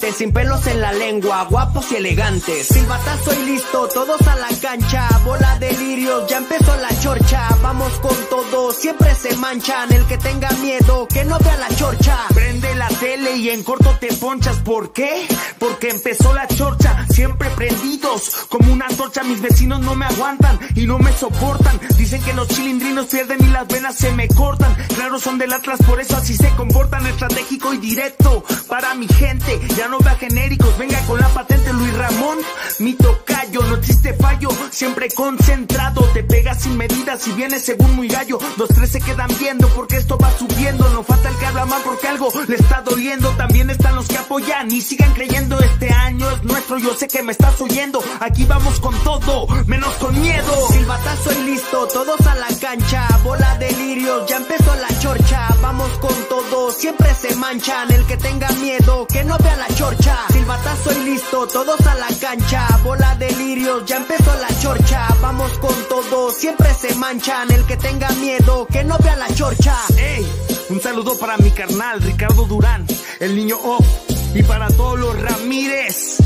[0.00, 2.66] sin pelos en la lengua, guapos y elegantes.
[2.66, 7.92] Silbatazo y listo, todos a la cancha, bola de lirios, ya empezó la chorcha, vamos
[8.00, 12.18] con todo, siempre se manchan, el que tenga miedo, que no vea la chorcha.
[12.34, 15.26] Prende la tele y en corto te ponchas, ¿por qué?
[15.58, 20.86] Porque empezó la chorcha, siempre prendidos, como una antorcha, mis vecinos no me aguantan y
[20.86, 25.18] no me soportan, dicen que los chilindrinos pierden y las venas se me cortan, claro
[25.20, 29.98] son del Atlas, por eso así se comportan, estratégico y directo, para mi gente, no
[29.98, 32.38] vea genéricos, venga con la patente Luis Ramón,
[32.78, 38.08] mi tocayo, no existe fallo, siempre concentrado, te pegas sin medidas y vienes según muy
[38.08, 41.66] gallo, los tres se quedan viendo porque esto va subiendo, no falta el que habla
[41.66, 45.90] mal porque algo le está doliendo, también están los que apoyan y sigan creyendo, este
[45.92, 50.18] año es nuestro, yo sé que me estás oyendo, aquí vamos con todo, menos con
[50.20, 50.68] miedo.
[50.70, 55.90] Silbatazo y listo, todos a la cancha, bola de lirios, ya empezó la chorcha, vamos
[55.98, 60.16] con todo, siempre se manchan, el que tenga miedo, que no vea la chorcha.
[60.32, 65.52] Silbatazo y listo, todos a la cancha, bola de lirios, ya empezó la chorcha, vamos
[65.58, 69.76] con todo, siempre se manchan, el que tenga miedo, que no vea la chorcha.
[69.96, 70.26] Ey,
[70.70, 72.86] un saludo para mi carnal Ricardo Durán,
[73.20, 73.86] el niño off,
[74.34, 76.18] y para todos los Ramírez.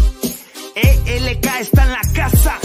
[0.75, 2.59] ELK está en la casa.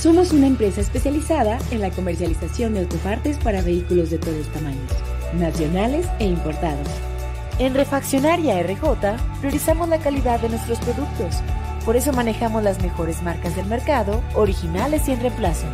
[0.00, 4.92] Somos una empresa especializada en la comercialización de autopartes para vehículos de todos tamaños,
[5.34, 7.07] nacionales e importados.
[7.58, 11.42] En Refaccionaria RJ priorizamos la calidad de nuestros productos.
[11.84, 15.66] Por eso manejamos las mejores marcas del mercado, originales y en reemplazo.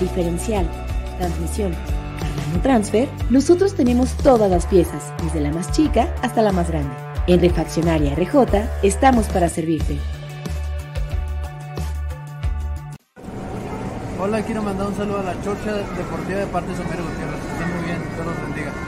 [0.00, 0.68] Diferencial,
[1.16, 1.76] transmisión,
[2.18, 6.94] Cardano Transfer, nosotros tenemos todas las piezas, desde la más chica hasta la más grande.
[7.28, 9.96] En Refaccionaria RJ estamos para servirte.
[14.20, 17.40] Hola, quiero mandar un saludo a la Chorcha Deportiva de parte de Somero Gutiérrez.
[17.52, 18.87] Estén muy bien, Dios los bendiga.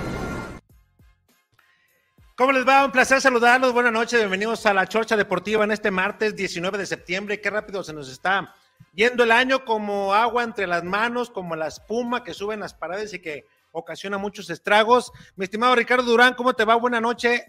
[2.41, 2.87] ¿Cómo les va?
[2.87, 3.75] Un placer saludarlos.
[3.75, 7.39] Buenas noches, bienvenidos a la Chorcha Deportiva en este martes 19 de septiembre.
[7.39, 8.55] Qué rápido se nos está
[8.95, 12.73] yendo el año como agua entre las manos, como la espuma que sube en las
[12.73, 15.12] paredes y que ocasiona muchos estragos.
[15.37, 16.77] Mi estimado Ricardo Durán, ¿cómo te va?
[16.77, 17.43] Buenas noches.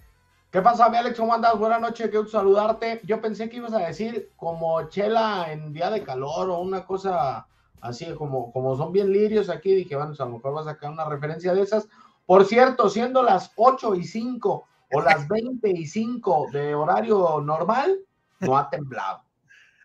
[0.52, 1.18] ¿Qué pasa, mi Alex?
[1.18, 1.58] ¿Cómo andas?
[1.58, 3.00] Buenas noches, gusto saludarte.
[3.06, 7.48] Yo pensé que ibas a decir como chela en día de calor o una cosa
[7.80, 9.74] así, como, como son bien lirios aquí.
[9.74, 11.88] Dije, bueno, a lo mejor vas a sacar una referencia de esas.
[12.26, 18.00] Por cierto, siendo las 8 y 5 o las 20 y 5 de horario normal,
[18.40, 19.24] no ha temblado.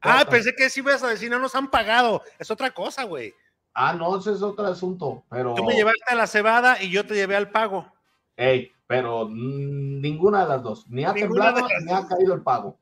[0.03, 2.23] Ah, pensé que sí ibas a decir, no nos han pagado.
[2.39, 3.35] Es otra cosa, güey.
[3.75, 5.55] Ah, no, ese es otro asunto, pero...
[5.55, 7.93] Tú me llevaste a la cebada y yo te llevé al pago.
[8.37, 10.87] Ey, pero ninguna de las dos.
[10.89, 12.79] Ni ha Ninguna temblado las ni ha caído el pago.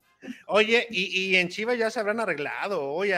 [0.47, 3.15] Oye, y, y en Chivas ya se habrán arreglado, oye,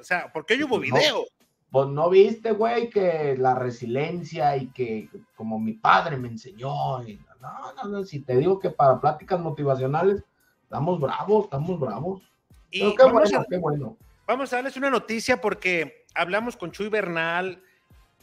[0.00, 0.80] o sea, ¿por qué hubo No.
[0.82, 1.24] video?
[1.70, 7.02] Pues no viste, güey, que la resiliencia y que como mi padre me enseñó.
[7.02, 7.18] y-
[7.52, 10.22] no, no, no, si te digo que para pláticas motivacionales
[10.62, 12.22] estamos bravos, estamos bravos.
[12.70, 13.96] Y Pero qué vamos, bueno, a, qué bueno.
[14.26, 17.62] vamos a darles una noticia porque hablamos con Chuy Bernal,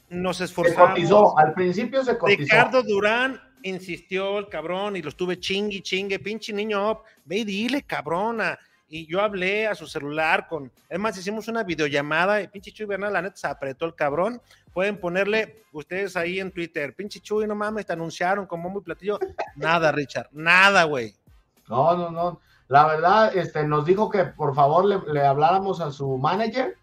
[0.09, 0.89] nos Se esforzamos.
[0.91, 2.39] cotizó, al principio se cotizó.
[2.41, 7.83] Ricardo Durán insistió el cabrón y lo estuve chingue, chingue, pinche niño, ve y dile,
[7.83, 8.57] cabrona.
[8.93, 12.85] Y yo hablé a su celular con, es más, hicimos una videollamada y pinche Chuy
[12.85, 14.41] Bernal, la neta, se apretó el cabrón.
[14.73, 19.17] Pueden ponerle ustedes ahí en Twitter, pinche Chuy, no mames, te anunciaron como muy platillo.
[19.55, 21.15] Nada, Richard, nada, güey.
[21.69, 22.41] No, no, no.
[22.67, 26.75] La verdad, este, nos dijo que por favor le, le habláramos a su manager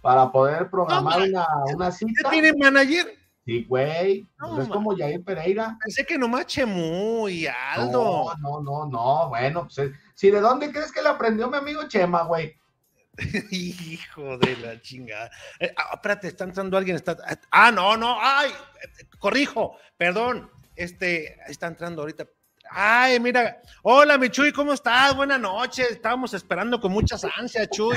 [0.00, 2.30] para poder programar No, una, una ¿Ya cita.
[2.30, 3.17] tiene manager?
[3.48, 4.28] Sí, güey.
[4.38, 5.74] No, Pues es como Jair Pereira.
[5.82, 8.34] Pensé que nomás Chemu y Aldo.
[8.42, 9.28] No, no, no, no.
[9.30, 12.54] Bueno, pues es- si de dónde crees que le aprendió mi amigo Chema, güey.
[13.50, 15.30] Hijo de la chingada.
[15.60, 16.96] Eh, ah, espérate, está entrando alguien.
[16.96, 17.16] Está...
[17.50, 18.18] Ah, no, no.
[18.20, 20.50] Ay, eh, corrijo, perdón.
[20.76, 22.26] Este, está entrando ahorita.
[22.70, 23.62] Ay, mira.
[23.82, 25.16] Hola, mi Chuy, ¿cómo estás?
[25.16, 25.90] Buenas noches.
[25.90, 27.96] Estábamos esperando con muchas ansias, Chuy.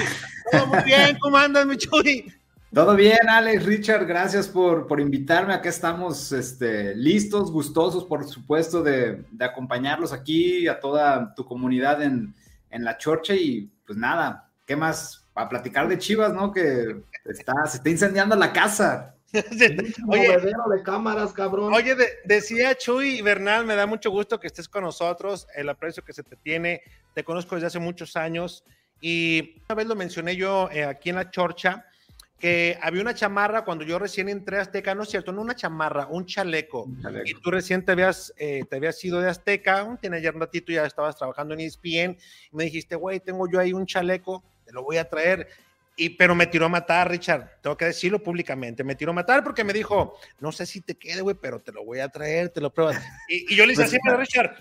[0.49, 2.33] Todo muy bien, ¿cómo andas, mi Chuy?
[2.73, 5.53] Todo bien, Alex, Richard, gracias por, por invitarme.
[5.53, 12.01] Acá estamos este, listos, gustosos, por supuesto, de, de, acompañarlos aquí, a toda tu comunidad
[12.01, 12.33] en,
[12.69, 13.35] en la Chorcha.
[13.35, 15.27] Y pues nada, ¿qué más?
[15.35, 16.53] A platicar de Chivas, ¿no?
[16.53, 19.15] Que está, se está incendiando la casa.
[20.07, 21.73] oye, de cámaras, cabrón.
[21.73, 21.95] Oye,
[22.25, 26.23] decía Chuy Bernal, me da mucho gusto que estés con nosotros, el aprecio que se
[26.23, 26.81] te tiene,
[27.13, 28.63] te conozco desde hace muchos años
[28.99, 31.85] y una vez lo mencioné yo eh, aquí en la Chorcha,
[32.41, 35.55] que había una chamarra cuando yo recién entré a Azteca, no es cierto, no una
[35.55, 36.89] chamarra, un chaleco.
[37.23, 40.71] Y tú recién te habías, eh, te habías ido de Azteca, tiene ya un ratito,
[40.71, 42.17] ya estabas trabajando en ESPN,
[42.51, 45.47] y me dijiste, güey, tengo yo ahí un chaleco, te lo voy a traer.
[45.95, 49.43] Y, pero me tiró a matar, Richard, tengo que decirlo públicamente, me tiró a matar
[49.43, 52.49] porque me dijo, no sé si te quede, güey, pero te lo voy a traer,
[52.49, 52.97] te lo pruebas.
[53.29, 54.57] Y, y yo le hice así, Richard,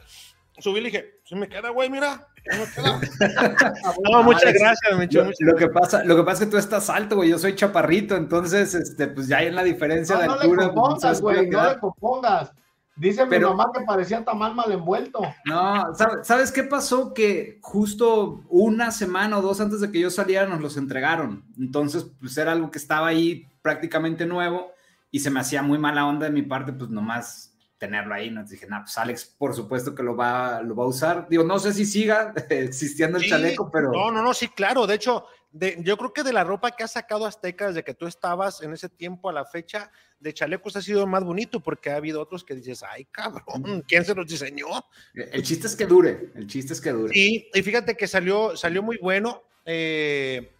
[0.58, 2.26] subí y le dije, si me queda, güey, mira,
[4.10, 7.28] no, muchas gracias, lo, que pasa, lo que pasa es que tú estás alto, güey.
[7.28, 10.46] Yo soy chaparrito, entonces, este, pues ya hay en la diferencia de altura.
[10.46, 12.52] No le compongas, güey, no le compongas.
[12.96, 15.20] Dice mi mamá que parecía tan mal mal envuelto.
[15.46, 15.86] No,
[16.22, 17.14] ¿sabes qué pasó?
[17.14, 21.44] Que justo una semana o dos antes de que yo saliera nos los entregaron.
[21.58, 24.72] Entonces, pues era algo que estaba ahí prácticamente nuevo
[25.10, 27.49] y se me hacía muy mala onda de mi parte, pues nomás
[27.80, 28.30] tenerlo ahí.
[28.30, 31.26] Nos dije, no, pues Alex, por supuesto que lo va, lo va a usar.
[31.28, 33.90] Digo, no sé si siga existiendo el chaleco, pero.
[33.90, 34.86] No, no, no, sí, claro.
[34.86, 37.94] De hecho, de, yo creo que de la ropa que ha sacado Azteca desde que
[37.94, 39.90] tú estabas en ese tiempo a la fecha,
[40.20, 44.04] de chalecos ha sido más bonito porque ha habido otros que dices, ay, cabrón, ¿quién
[44.04, 44.66] se los diseñó?
[45.14, 47.12] El chiste es que dure, el chiste es que dure.
[47.12, 49.42] Sí, y fíjate que salió, salió muy bueno.
[49.64, 50.52] Eh,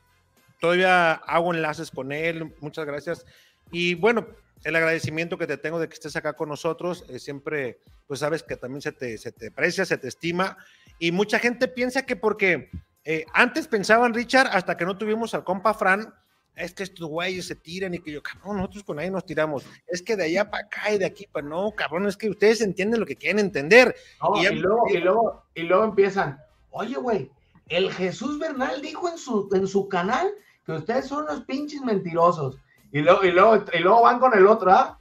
[0.58, 3.26] todavía hago enlaces con él, muchas gracias.
[3.70, 4.26] Y bueno,
[4.64, 7.04] el agradecimiento que te tengo de que estés acá con nosotros.
[7.08, 10.56] Eh, siempre, pues sabes que también se te, se te aprecia, se te estima.
[10.98, 12.70] Y mucha gente piensa que porque
[13.04, 16.12] eh, antes pensaban, Richard, hasta que no tuvimos al compa Fran,
[16.56, 19.64] es que estos güeyes se tiran y que yo, cabrón, nosotros con ahí nos tiramos.
[19.86, 22.60] Es que de allá para acá y de aquí para no, cabrón, es que ustedes
[22.60, 23.94] entienden lo que quieren entender.
[24.34, 26.38] y, luego, y, luego, y luego empiezan,
[26.70, 27.30] oye, güey,
[27.68, 30.30] el Jesús Bernal dijo en su, en su canal
[30.66, 32.58] que ustedes son unos pinches mentirosos.
[32.92, 34.98] Y luego, y luego, y luego van con el otro, ¿ah?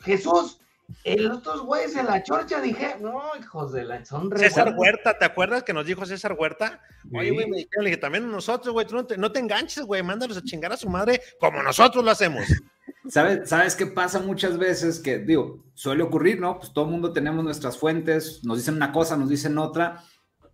[0.00, 0.58] Jesús,
[1.04, 5.24] el otros güeyes en la chorcha dije, no, hijos de la son César Huerta, ¿te
[5.24, 6.80] acuerdas que nos dijo César Huerta?
[7.12, 9.84] Oye, güey, me dijeron, le dije, también nosotros, güey, tú no te, no te enganches,
[9.84, 12.44] güey, mándalos a chingar a su madre como nosotros lo hacemos.
[13.08, 15.00] ¿Sabes, ¿Sabes qué pasa muchas veces?
[15.00, 16.58] Que, digo, suele ocurrir, ¿no?
[16.58, 20.04] Pues todo el mundo tenemos nuestras fuentes, nos dicen una cosa, nos dicen otra,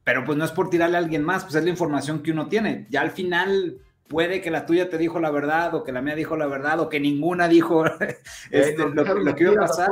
[0.04, 2.48] pero pues no es por tirarle a alguien más, pues es la información que uno
[2.48, 2.86] tiene.
[2.88, 3.78] Ya al final,
[4.08, 6.80] puede que la tuya te dijo la verdad o que la mía dijo la verdad
[6.80, 7.84] o que ninguna dijo
[8.50, 9.90] este, lo, que iba a pasar.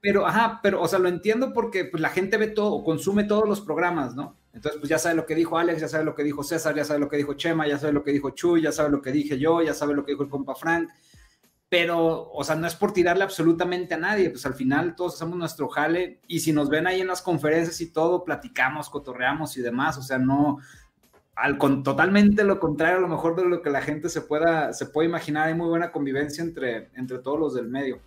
[0.00, 3.48] Pero, ajá, pero, o sea, lo entiendo porque pues, la gente ve todo, consume todos
[3.48, 4.36] los programas, ¿no?
[4.52, 6.84] Entonces, pues ya sabe lo que dijo Alex, ya sabe lo que dijo César, ya
[6.84, 9.12] sabe lo que dijo Chema, ya sabe lo que dijo Chuy, ya sabe lo que
[9.12, 10.88] dije yo, ya sabe lo que dijo el compa Frank.
[11.68, 15.36] Pero, o sea, no es por tirarle absolutamente a nadie, pues al final todos hacemos
[15.36, 19.62] nuestro jale y si nos ven ahí en las conferencias y todo, platicamos, cotorreamos y
[19.62, 20.58] demás, o sea, no,
[21.36, 24.72] al con, totalmente lo contrario a lo mejor de lo que la gente se pueda
[24.72, 28.00] se puede imaginar hay muy buena convivencia entre entre todos los del medio.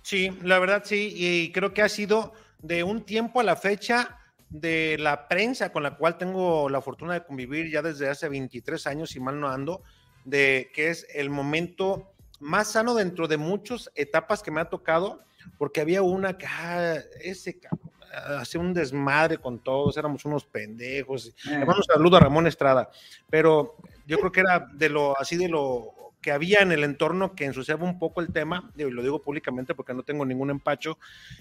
[0.00, 4.18] Sí la verdad sí y creo que ha sido de un tiempo a la fecha
[4.48, 8.86] de la prensa con la cual tengo la fortuna de convivir ya desde hace 23
[8.86, 9.82] años si mal no ando
[10.24, 15.20] de que es el momento más sano dentro de muchas etapas que me ha tocado
[15.58, 17.91] porque había una que ah, ese cabrón
[18.38, 21.34] hacía un desmadre con todos, éramos unos pendejos.
[21.44, 22.90] Le mando un saludo a Ramón Estrada,
[23.30, 23.76] pero
[24.06, 27.44] yo creo que era de lo así de lo que había en el entorno que
[27.44, 30.98] ensuciaba un poco el tema, y lo digo públicamente porque no tengo ningún empacho,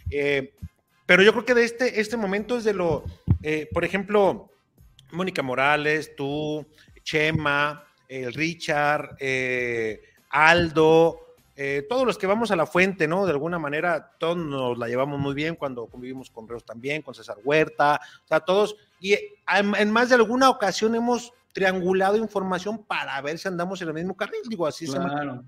[0.09, 0.53] eh,
[1.05, 3.03] pero yo creo que de este, este momento es de lo,
[3.43, 4.49] eh, por ejemplo,
[5.11, 6.65] Mónica Morales, tú,
[7.03, 11.30] Chema, el Richard, eh, Aldo,
[11.63, 13.23] eh, todos los que vamos a la fuente, ¿no?
[13.23, 17.13] De alguna manera, todos nos la llevamos muy bien cuando convivimos con Reos también, con
[17.13, 19.15] César Huerta, o sea, todos, y
[19.77, 24.17] en, más de alguna ocasión hemos triangulado información para ver si andamos en el mismo
[24.17, 25.43] carril, digo, así claro.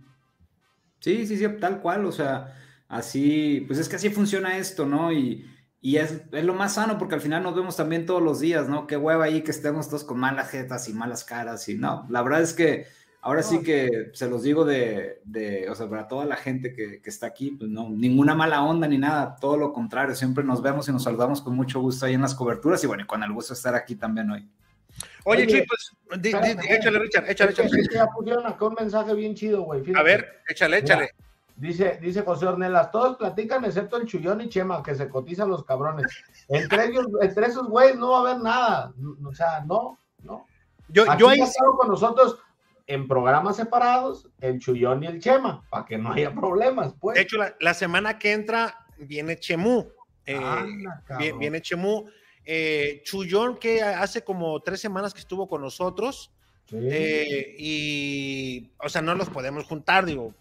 [1.00, 5.12] Sí, sí, sí, tal cual, o sea, así, pues es que así funciona esto, ¿no?
[5.12, 5.50] Y,
[5.82, 8.86] es, es, lo más sano porque al final nos vemos también todos los días, ¿no?
[8.86, 12.22] Qué hueva ahí que estemos todos con malas jetas y malas caras y no, la
[12.22, 12.86] verdad es que
[13.26, 17.02] Ahora sí que se los digo de, de, o sea, para toda la gente que,
[17.02, 20.62] que, está aquí, pues no, ninguna mala onda ni nada, todo lo contrario, siempre nos
[20.62, 23.24] vemos y nos saludamos con mucho gusto ahí en las coberturas y bueno, y con
[23.24, 24.46] el gusto de estar aquí también hoy.
[25.24, 27.70] Oye, Oye pues, échale, Richard, échale, échale.
[27.94, 29.82] ya pusieron acá un mensaje bien chido, güey.
[29.96, 31.12] A ver, échale, échale.
[31.56, 35.64] dice, dice José Ornelas, todos platican excepto el Chullón y Chema, que se cotizan los
[35.64, 36.08] cabrones.
[36.50, 38.94] Entre ellos, entre esos güeyes no va a haber nada.
[39.26, 40.46] O sea, no, no.
[40.90, 41.40] Yo, yo ahí...
[41.78, 42.38] con nosotros
[42.88, 47.16] en programas separados el Chuyón y el Chema, para que no haya problemas, pues.
[47.16, 49.90] De hecho, la, semana que entra viene Chemú.
[50.26, 50.40] Eh,
[51.40, 52.06] viene, Chemú.
[52.46, 56.32] Eh, Chuyón, que hace como tres semanas que estuvo con nosotros.
[56.72, 60.34] Eh, y, o sea, no los podemos juntar, digo.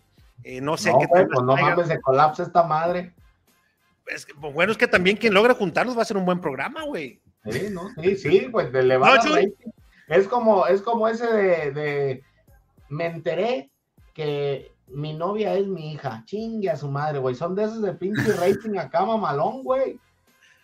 [0.62, 3.14] no sé qué pues, no mames, se colapsa esta madre.
[4.06, 6.40] Es que, pues, bueno, es que también quien logra juntarlos va a ser un buen
[6.40, 7.20] programa, güey.
[7.48, 7.88] Sí, ¿no?
[8.00, 9.20] Sí, sí, pues de elevar
[10.08, 11.26] Es como, es como ese
[11.72, 12.22] de
[12.92, 13.70] me enteré
[14.12, 16.22] que mi novia es mi hija.
[16.26, 17.34] Chingue a su madre, güey.
[17.34, 19.98] Son de esos de pinche rating acá, mamalón, güey.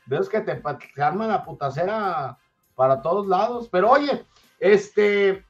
[0.06, 0.62] De que te,
[0.94, 2.38] te arman la putacera
[2.74, 3.68] para todos lados.
[3.70, 4.26] Pero oye,
[4.60, 5.44] este,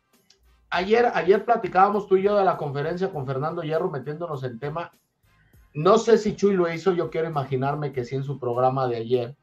[0.70, 4.92] ayer, ayer platicábamos tú y yo de la conferencia con Fernando Hierro metiéndonos en tema.
[5.75, 8.97] No sé si Chuy lo hizo, yo quiero imaginarme que sí en su programa de
[8.97, 9.37] ayer.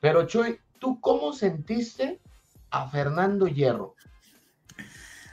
[0.00, 2.20] Pero Chuy, ¿tú cómo sentiste
[2.70, 3.94] a Fernando Hierro?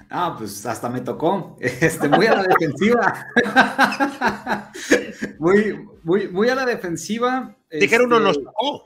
[0.09, 1.57] Ah, pues hasta me tocó.
[1.59, 3.27] Este, muy a la defensiva.
[5.39, 7.55] muy, muy, muy a la defensiva.
[7.69, 8.83] Dijeron uno nos este, tocó.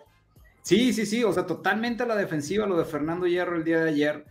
[0.63, 1.23] Sí, sí, sí.
[1.23, 4.25] O sea, totalmente a la defensiva lo de Fernando Hierro el día de ayer.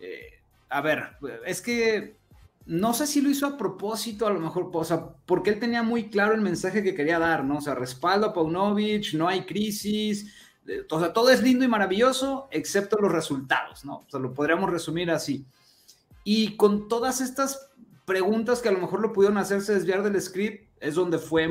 [0.00, 2.16] Eh, a ver, es que
[2.66, 5.84] no sé si lo hizo a propósito, a lo mejor, o sea, porque él tenía
[5.84, 7.58] muy claro el mensaje que quería dar, ¿no?
[7.58, 10.34] O sea, respaldo a Paunovic, no hay crisis,
[10.66, 13.98] eh, o sea, todo es lindo y maravilloso, excepto los resultados, ¿no?
[13.98, 15.46] O sea, lo podríamos resumir así.
[16.28, 17.70] Y con todas estas
[18.04, 21.48] preguntas que a lo mejor lo pudieron hacerse desviar del script, es donde fue,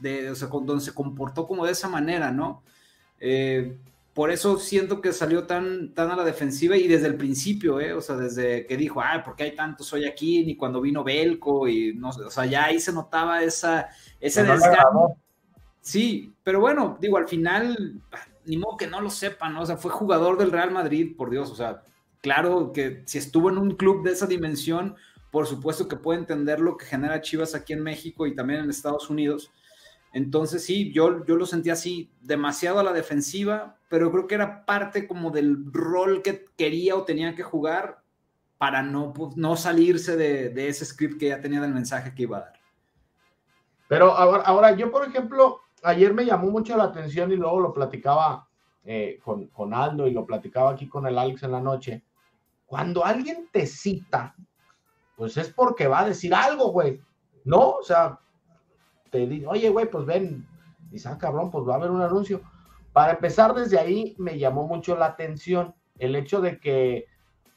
[0.00, 2.62] de, o sea, donde se comportó como de esa manera, ¿no?
[3.20, 3.78] Eh,
[4.12, 7.94] por eso siento que salió tan, tan a la defensiva y desde el principio, ¿eh?
[7.94, 10.44] O sea, desde que dijo, ah, ¿por qué hay tantos hoy aquí?
[10.44, 13.88] Ni cuando vino Belco y no o sea, ya ahí se notaba esa,
[14.20, 15.16] ese desgano.
[15.80, 17.98] Sí, pero bueno, digo, al final,
[18.44, 19.62] ni modo que no lo sepan, ¿no?
[19.62, 21.82] O sea, fue jugador del Real Madrid, por Dios, o sea,
[22.22, 24.96] claro que si estuvo en un club de esa dimensión,
[25.30, 28.70] por supuesto que puede entender lo que genera Chivas aquí en México y también en
[28.70, 29.50] Estados Unidos.
[30.12, 34.64] Entonces sí, yo, yo lo sentí así, demasiado a la defensiva, pero creo que era
[34.66, 38.02] parte como del rol que quería o tenía que jugar
[38.58, 42.36] para no, pues, no salirse de, ese script que ya tenía del mensaje que iba
[42.36, 42.52] a dar.
[43.88, 47.72] Pero ahora, ahora, yo, por ejemplo, ayer me llamó mucho la atención y luego lo
[47.72, 48.46] platicaba
[48.84, 52.02] eh, con, con Aldo y lo platicaba aquí con el Alex en la noche
[52.72, 54.34] cuando alguien te cita,
[55.14, 57.02] pues es porque va a decir algo, güey.
[57.44, 57.72] ¿No?
[57.72, 58.18] O sea,
[59.10, 60.48] te dice, oye, güey, pues ven.
[60.90, 62.40] Y ah, cabrón, pues va a haber un anuncio.
[62.94, 67.04] Para empezar, desde ahí me llamó mucho la atención el hecho de que,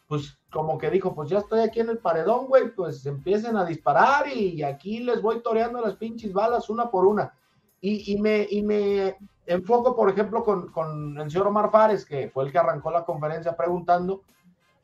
[0.10, 3.64] pues, como que dijo, pues ya estoy aquí en el paredón, güey, pues empiecen a
[3.64, 7.34] disparar y aquí les voy toreando las pinches balas una por una.
[7.80, 12.44] Y, me, y me enfoco, por ejemplo, con, con el señor Omar Fares, que fue
[12.44, 14.24] el que arrancó la conferencia preguntando,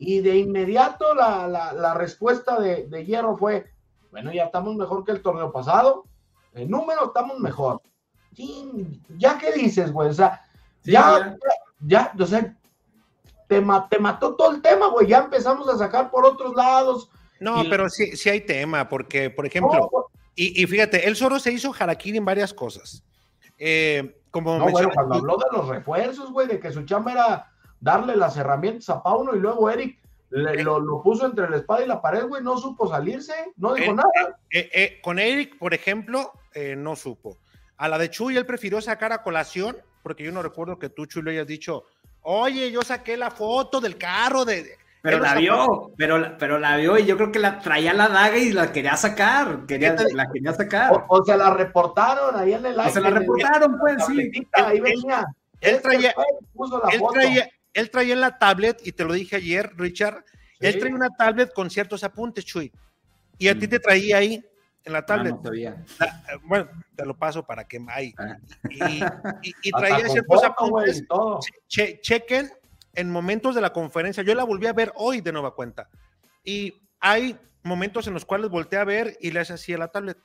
[0.03, 3.71] y de inmediato la, respuesta de, Hierro fue,
[4.09, 6.05] bueno, ya estamos mejor que el torneo pasado,
[6.55, 7.83] en número estamos mejor.
[9.19, 10.41] ya qué dices, güey, o sea,
[10.83, 11.37] ya,
[11.81, 12.57] ya, o sea,
[13.47, 17.11] te, te mató todo el tema, güey, ya empezamos a sacar por otros lados.
[17.39, 19.87] No, pero sí, sí hay tema, porque, por ejemplo,
[20.33, 23.03] y, fíjate, él solo se hizo jaraquín en varias cosas.
[23.59, 27.50] Eh, como no, bueno, cuando habló de los refuerzos, güey, de que su chamba era
[27.81, 29.99] darle las herramientas a Pauno y luego Eric
[30.31, 34.09] lo, puso entre la espada y la pared, güey, no supo salirse, no dijo nada.
[34.49, 37.37] Eh, eh, con Eric, por ejemplo, eh, no supo.
[37.77, 41.05] A la de Chuy, él prefirió sacar a colación, porque yo no recuerdo que tú,
[41.05, 41.83] Chuy, le hayas dicho,
[42.21, 44.77] oye, yo saqué la foto del carro de...
[45.03, 48.37] Pero la vio, pero, pero la vio y yo creo que la traía la daga
[48.37, 51.05] y la quería sacar, quería, la quería sacar.
[51.07, 54.47] O, se la reportaron ahí en el O se la reportaron, pues, sí.
[54.53, 55.25] Ahí venía.
[55.59, 56.13] Él, traía,
[56.53, 57.19] puso la foto
[57.73, 60.23] él traía en la tablet, y te lo dije ayer, Richard,
[60.59, 62.71] él traía una tablet con ciertos apuntes, Chuy.
[63.37, 64.45] Y a ti te traía ahí
[64.83, 65.35] en la tablet.
[66.43, 68.13] bueno, te lo paso para que hay.
[68.17, 68.37] Ah.
[68.69, 71.03] Y, traía ciertos apuntes.
[71.67, 72.51] chequen
[72.93, 74.23] en momentos de la conferencia.
[74.23, 75.89] Yo la volví a ver hoy de nueva cuenta.
[76.43, 79.87] Y hay momentos en los cuales volteé a ver y le hace así a la
[79.87, 80.17] tablet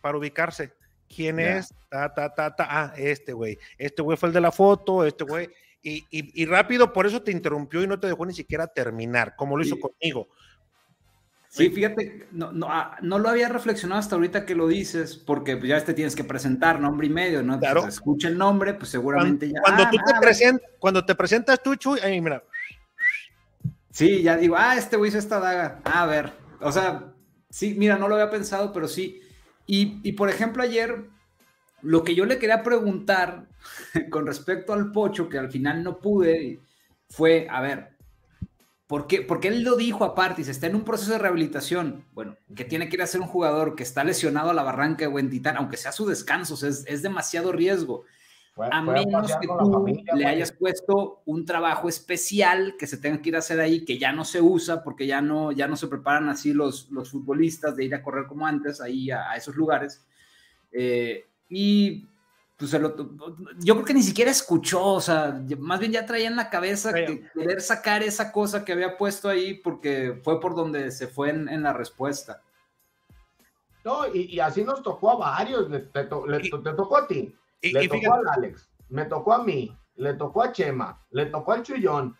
[0.00, 0.72] para ubicarse.
[1.08, 1.74] ¿Quién es?
[1.88, 2.66] Ta, ta, ta, ta.
[2.68, 3.58] Ah, este güey.
[3.78, 5.48] Este güey fue el de la foto, este güey.
[5.82, 9.62] Y, rápido, por eso te interrumpió y no te dejó ni siquiera terminar, como lo
[9.62, 10.28] hizo conmigo.
[11.50, 15.82] Sí, fíjate, no, ah, no, lo había reflexionado hasta ahorita que lo dices, porque ya
[15.82, 17.58] te tienes que presentar nombre y medio, ¿no?
[17.58, 17.86] Claro.
[17.86, 19.60] escucha el nombre, pues seguramente ya.
[19.62, 22.42] Cuando, tú te ah, cuando te presentas tú, Chuy, ahí mira.
[23.90, 25.80] Sí, ya digo, ah, este güey hizo esta daga.
[25.84, 27.14] a ver, o sea,
[27.48, 29.22] sí, mira, no lo había pensado, pero sí.
[29.66, 31.08] Y, y por ejemplo, ayer
[31.82, 33.46] lo que yo le quería preguntar
[34.10, 36.60] con respecto al pocho, que al final no pude,
[37.08, 37.98] fue, a ver,
[38.88, 42.06] porque, porque él lo dijo aparte, se está en un proceso de rehabilitación.
[42.14, 45.04] Bueno, que tiene que ir a ser un jugador que está lesionado a la barranca
[45.04, 48.06] de Huentitán, aunque sea su descanso, es, es demasiado riesgo.
[48.56, 53.36] a menos que tú le hayas puesto un trabajo especial que se tenga que ir
[53.36, 56.30] a hacer ahí, que ya no se usa, porque ya no, ya no se preparan
[56.30, 60.02] así los, los futbolistas de ir a correr como antes, ahí a, esos lugares.
[60.72, 62.08] Eh, y
[62.58, 66.50] pues yo creo que ni siquiera escuchó, o sea, más bien ya traía en la
[66.50, 71.06] cabeza que querer sacar esa cosa que había puesto ahí porque fue por donde se
[71.06, 72.42] fue en, la respuesta.
[73.84, 78.34] No, y, así nos tocó a varios, le, te, tocó a ti, le tocó a
[78.34, 82.16] Alex, me tocó a mí, le tocó a Chema, le tocó al Chullón.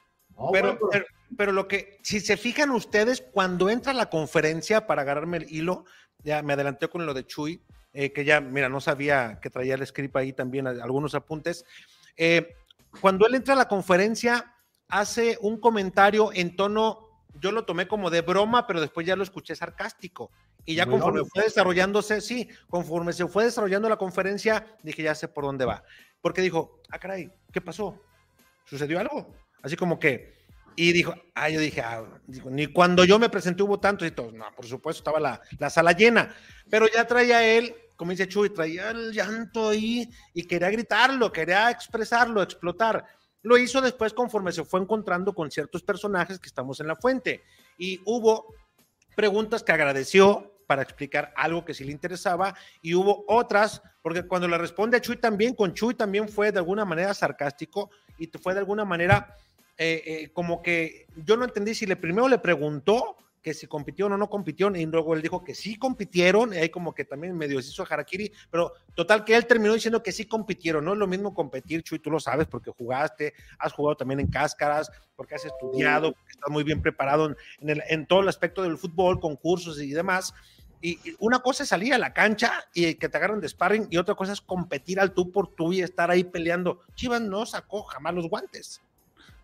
[0.53, 1.05] pero, pero,
[1.37, 5.85] pero, lo que, si se fijan ustedes, cuando entra la conferencia para agarrarme el hilo,
[6.23, 7.61] ya me adelanté con lo de Chuy,
[7.93, 11.65] eh, que ya, mira, no sabía que traía el script ahí también, algunos apuntes.
[12.17, 12.57] Eh,
[13.01, 14.55] cuando él entra a la conferencia,
[14.89, 19.23] hace un comentario en tono, yo lo tomé como de broma, pero después ya lo
[19.23, 20.31] escuché sarcástico.
[20.65, 25.29] Y ya conforme fue desarrollándose, sí, conforme se fue desarrollando la conferencia, dije, ya sé
[25.29, 25.83] por dónde va.
[26.21, 27.99] Porque dijo, ah, caray, ¿qué pasó?
[28.65, 29.35] ¿Sucedió algo?
[29.63, 30.38] Así como que,
[30.81, 32.05] y dijo, ah, yo dije, ah,
[32.45, 34.33] ni cuando yo me presenté hubo tantos y todos.
[34.33, 36.33] No, por supuesto, estaba la, la, sala llena.
[36.71, 41.69] Pero ya traía él, como dice Chuy, traía el llanto ahí y quería gritarlo, quería
[41.69, 43.05] expresarlo, explotar.
[43.43, 47.43] Lo hizo después conforme se fue encontrando con ciertos personajes que estamos en la fuente.
[47.77, 48.55] Y hubo
[49.17, 54.47] preguntas que agradeció para explicar algo que sí le interesaba y hubo otras, porque cuando
[54.47, 58.53] le responde a Chuy también, con Chuy también fue de alguna manera sarcástico y fue
[58.55, 59.35] de alguna manera
[59.79, 64.13] eh, eh, como que yo no entendí si le primero le preguntó que si compitieron
[64.13, 67.37] o no compitieron y luego él dijo que sí compitieron y ahí como que también
[67.37, 70.99] medio se hizo harakiri, pero total que él terminó diciendo que sí compitieron, no es
[70.99, 75.37] lo mismo competir, Chuy, tú lo sabes porque jugaste, has jugado también en cáscaras, porque
[75.37, 79.21] has estudiado, porque estás muy bien preparado en, el, en todo el aspecto del fútbol,
[79.21, 80.35] concursos y demás.
[80.81, 83.97] Y, una cosa es salir a la cancha y que te agarren de sparring y
[83.97, 86.81] otra cosa es competir al tú por tú y estar ahí peleando.
[86.95, 88.81] Chivas no sacó jamás los guantes.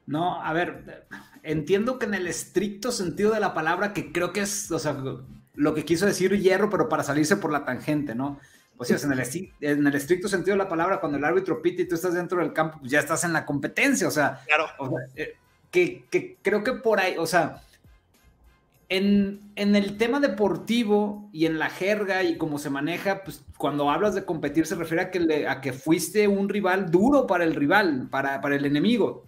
[0.07, 1.07] No, a ver,
[1.43, 4.97] entiendo que en el estricto sentido de la palabra, que creo que es, o sea,
[5.55, 8.39] lo que quiso decir Hierro, pero para salirse por la tangente, ¿no?
[8.77, 11.83] O sea, en el, en el estricto sentido de la palabra, cuando el árbitro pita
[11.83, 14.67] y tú estás dentro del campo, pues ya estás en la competencia, o sea, claro.
[15.15, 15.37] Eh,
[15.71, 17.63] que, que, creo que por ahí, o sea,
[18.89, 23.91] en, en, el tema deportivo y en la jerga y cómo se maneja, pues cuando
[23.91, 27.45] hablas de competir se refiere a que, le, a que fuiste un rival duro para
[27.45, 29.25] el rival, para, para el enemigo.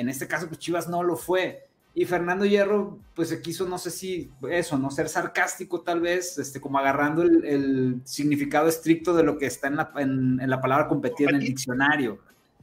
[0.00, 1.66] En este caso, pues Chivas no lo fue.
[1.94, 6.38] Y Fernando Hierro, pues se quiso, no sé si eso, no ser sarcástico tal vez,
[6.38, 10.88] este, como agarrando el, significado estricto de lo que está en la, en, la palabra
[10.88, 12.18] competir en el diccionario.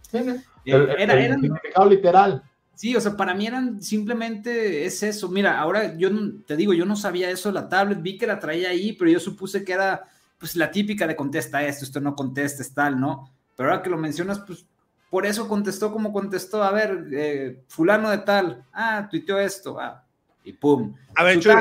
[0.10, 2.44] Sí, eh, el, significado literal.
[2.74, 5.30] Sí, o sea, para mí eran simplemente es eso.
[5.30, 6.10] Mira, ahora yo
[6.44, 9.12] te digo, yo no sabía eso de la tablet, vi que la traía ahí, pero
[9.12, 10.06] yo supuse que era
[10.40, 13.32] pues la típica de contesta esto, esto no contestes, tal, ¿no?
[13.56, 14.66] Pero ahora que lo mencionas, pues
[15.10, 16.64] por eso contestó como contestó.
[16.64, 20.04] A ver, eh, fulano de tal, ah, tuiteó esto, ah,
[20.44, 20.96] y pum.
[21.16, 21.54] A ver, Chuy,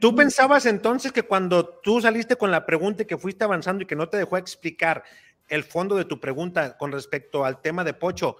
[0.00, 3.86] tú pensabas entonces que cuando tú saliste con la pregunta y que fuiste avanzando y
[3.86, 5.04] que no te dejó explicar
[5.48, 8.36] el fondo de tu pregunta con respecto al tema de Pocho,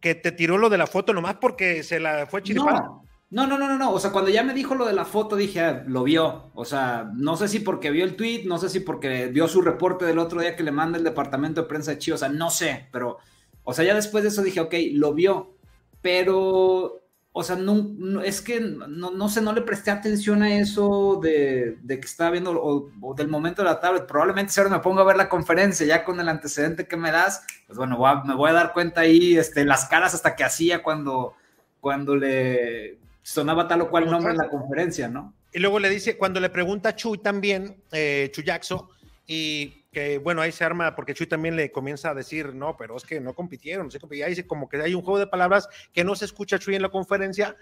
[0.00, 2.84] que te tiró lo de la foto nomás porque se la fue chiripar.
[3.30, 3.90] No, no, no, no, no.
[3.90, 6.50] O sea, cuando ya me dijo lo de la foto, dije, ah, lo vio.
[6.54, 9.60] O sea, no sé si porque vio el tweet, no sé si porque vio su
[9.62, 12.22] reporte del otro día que le manda el departamento de prensa de Chivas.
[12.22, 13.18] O sea, no sé, pero
[13.64, 15.54] o sea, ya después de eso dije, ok, lo vio,
[16.02, 21.18] pero, o sea, no, es que no, no, sé, no le presté atención a eso
[21.22, 24.06] de, que estaba viendo o, del momento de la tablet.
[24.06, 27.10] Probablemente si ahora me pongo a ver la conferencia ya con el antecedente que me
[27.10, 30.82] das, pues bueno, me voy a dar cuenta ahí, este, las caras hasta que hacía
[30.82, 31.34] cuando,
[31.80, 35.34] cuando le sonaba tal o cual nombre en la conferencia, ¿no?
[35.54, 38.90] Y luego le dice, cuando le pregunta a Chuy también, eh, Chuyaxo,
[39.26, 42.96] y que bueno, ahí se arma, porque Chuy también le comienza a decir, no, pero
[42.96, 44.26] es que no compitieron, no compitieron.
[44.26, 46.82] Ahí dice como que hay un juego de palabras que no se escucha Chuy en
[46.82, 47.56] la conferencia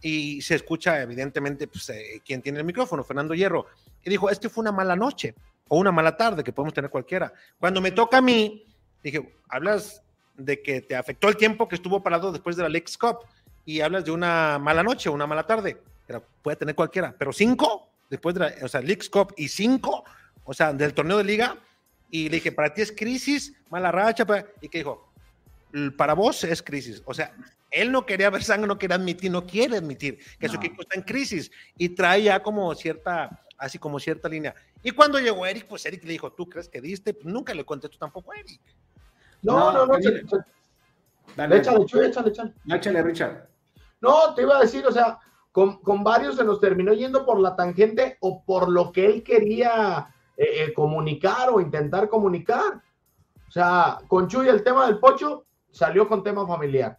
[0.00, 3.66] y se escucha evidentemente pues, eh, quien tiene el micrófono, Fernando Hierro,
[4.04, 5.34] y dijo, es que fue una mala noche
[5.66, 7.32] o una mala tarde que podemos tener cualquiera.
[7.58, 8.64] Cuando me toca a mí,
[9.02, 10.02] dije, hablas
[10.36, 13.18] de que te afectó el tiempo que estuvo parado después de la Lex Cup
[13.64, 17.32] y hablas de una mala noche o una mala tarde, pero puede tener cualquiera, pero
[17.32, 20.04] cinco después de la, o sea, Lex Cup y cinco,
[20.44, 21.58] o sea, del torneo de liga,
[22.10, 24.24] y le dije, para ti es crisis, mala racha,
[24.60, 25.12] y que dijo,
[25.96, 27.02] para vos es crisis.
[27.04, 27.34] O sea,
[27.70, 30.96] él no quería ver sangre, no quería admitir, no quiere admitir que su equipo está
[30.96, 34.54] en crisis y trae ya como cierta, así como cierta línea.
[34.82, 37.12] Y cuando llegó Eric, pues Eric le dijo, ¿tú crees que diste?
[37.12, 38.60] Pues nunca le contestó tampoco a Eric.
[39.42, 40.24] No, no, no, échale,
[41.56, 42.52] échale, échale, échale.
[42.70, 43.48] Échale, Richard.
[44.00, 45.18] No, te iba a decir, o sea,
[45.52, 49.22] con, con, varios se nos terminó yendo por la tangente o por lo que él
[49.22, 52.80] quería eh, eh, comunicar o intentar comunicar.
[53.48, 56.96] O sea, con Chuy el tema del pocho salió con tema familiar.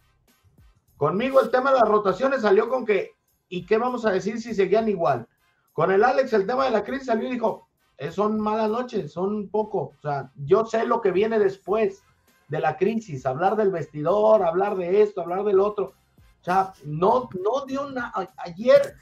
[0.98, 3.12] Conmigo el tema de las rotaciones salió con que,
[3.48, 5.26] ¿y qué vamos a decir si seguían igual?
[5.72, 9.10] Con el Alex el tema de la crisis salió y dijo, eh, son malas noches,
[9.10, 9.94] son poco.
[9.96, 12.02] O sea, yo sé lo que viene después
[12.48, 15.94] de la crisis, hablar del vestidor, hablar de esto, hablar del otro.
[16.42, 18.12] O sea, no, no dio una...
[18.36, 18.96] Ayer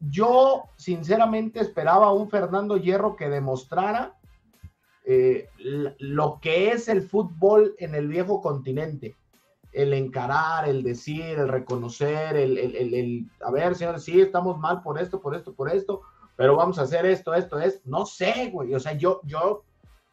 [0.00, 4.16] yo sinceramente esperaba a un Fernando Hierro que demostrara
[5.04, 5.48] eh,
[5.98, 9.14] lo que es el fútbol en el viejo continente.
[9.72, 14.98] El encarar, el decir, el reconocer, el, el, a ver, señores, sí, estamos mal por
[14.98, 16.00] esto, por esto, por esto,
[16.34, 19.64] pero vamos a hacer esto, esto es, no sé, güey, o sea, yo, yo,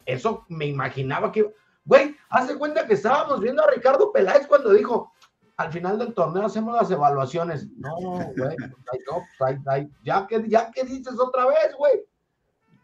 [0.06, 1.50] eso me imaginaba que,
[1.86, 5.13] güey, hace cuenta que estábamos viendo a Ricardo Peláez cuando dijo,
[5.58, 7.68] al final del torneo hacemos las evaluaciones.
[7.78, 8.56] No, güey,
[9.38, 9.60] pues,
[10.04, 12.02] ya, que, ya que dices otra vez, güey.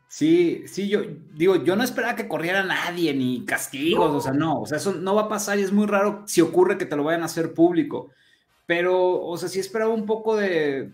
[0.08, 1.02] Sí, sí, yo
[1.34, 4.96] digo, yo no esperaba que corriera nadie, ni castigos, o sea, no, o sea, eso
[4.96, 7.26] no va a pasar y es muy raro si ocurre que te lo vayan a
[7.26, 8.10] hacer público.
[8.66, 10.92] Pero, o sea, sí esperaba un poco de,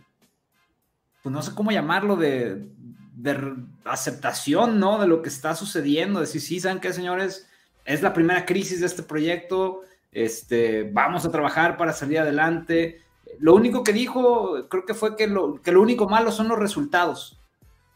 [1.24, 2.68] pues no sé cómo llamarlo, de,
[3.16, 5.00] de aceptación, ¿no?
[5.00, 7.48] De lo que está sucediendo, decir, sí, ¿saben qué, señores?
[7.86, 9.82] Es la primera crisis de este proyecto,
[10.16, 13.02] este, vamos a trabajar para salir adelante.
[13.38, 16.58] Lo único que dijo, creo que fue que lo, que lo único malo son los
[16.58, 17.38] resultados.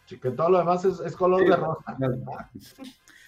[0.06, 1.98] Sí, que todo lo demás es, color de rosa.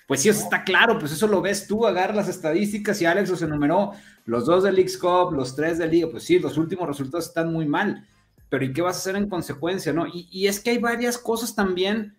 [0.08, 3.30] Pues sí, eso está claro, pues eso lo ves tú, agarras las estadísticas y Alex
[3.30, 3.94] los enumeró,
[4.26, 7.54] los dos del League Cup, los tres del Liga, pues sí, los últimos resultados están
[7.54, 8.06] muy mal,
[8.50, 10.06] pero ¿y qué vas a hacer en consecuencia, no?
[10.08, 12.18] Y, y es que hay varias cosas también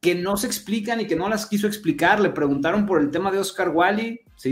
[0.00, 2.20] que no se explican y que no las quiso explicar.
[2.20, 4.50] Le preguntaron por el tema de Oscar Wally, se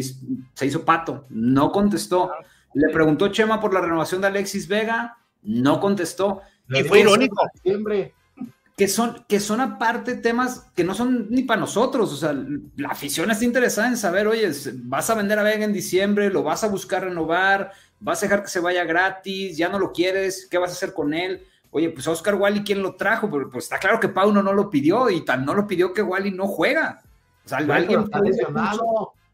[0.66, 2.30] hizo, pato, no contestó.
[2.74, 6.42] Le preguntó Chema por la renovación de Alexis Vega, no contestó.
[6.68, 7.36] Y fue irónico.
[8.76, 12.12] Que son, que son aparte temas que no son ni para nosotros.
[12.12, 12.32] O sea,
[12.76, 14.52] la afición está interesada en saber, oye,
[14.84, 18.42] vas a vender a Vega en diciembre, lo vas a buscar renovar, vas a dejar
[18.42, 21.42] que se vaya gratis, ya no lo quieres, ¿qué vas a hacer con él?
[21.70, 23.30] Oye, pues Oscar Wally, ¿quién lo trajo?
[23.30, 26.02] Pero pues está claro que Pauno no lo pidió y tan no lo pidió que
[26.02, 27.02] Wally no juega.
[27.44, 28.20] O sea, alguien, fue,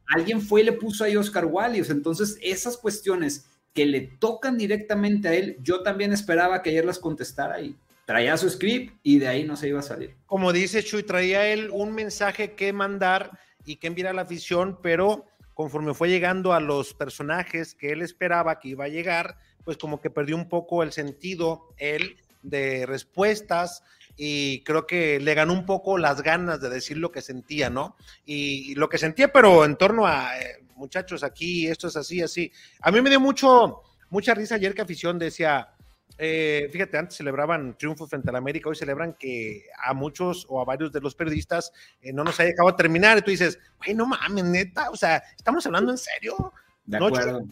[0.06, 1.80] alguien, fue, y le puso ahí Oscar Wally.
[1.80, 6.70] O sea, entonces esas cuestiones que le tocan directamente a él, yo también esperaba que
[6.70, 10.14] ayer las contestara y traía su script y de ahí no se iba a salir.
[10.26, 14.78] Como dice Chuy, traía él un mensaje que mandar y que enviar a la afición,
[14.82, 19.76] pero conforme fue llegando a los personajes que él esperaba que iba a llegar, pues
[19.78, 23.82] como que perdió un poco el sentido él de respuestas
[24.16, 27.96] y creo que le ganó un poco las ganas de decir lo que sentía, ¿no?
[28.24, 32.52] Y, lo que sentía, pero en torno a, eh, muchachos, aquí esto es así, así.
[32.80, 35.74] A mí me dio mucho, mucha risa ayer que afición decía,
[36.16, 40.60] eh, fíjate, antes celebraban triunfo frente a la América, hoy celebran que a muchos o
[40.60, 43.18] a varios de los periodistas eh, no nos haya acabado de terminar.
[43.18, 46.52] Y tú dices, güey, no mames, neta, o sea, estamos hablando en serio.
[46.84, 47.44] De acuerdo.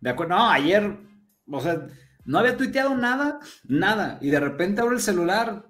[0.00, 0.36] De acuerdo.
[0.36, 0.96] No, ayer,
[1.50, 1.88] o sea,
[2.24, 4.18] no había tuiteado nada, nada.
[4.20, 5.66] Y de repente abro el celular,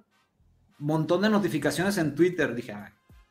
[0.79, 2.55] montón de notificaciones en Twitter.
[2.55, 2.75] Dije,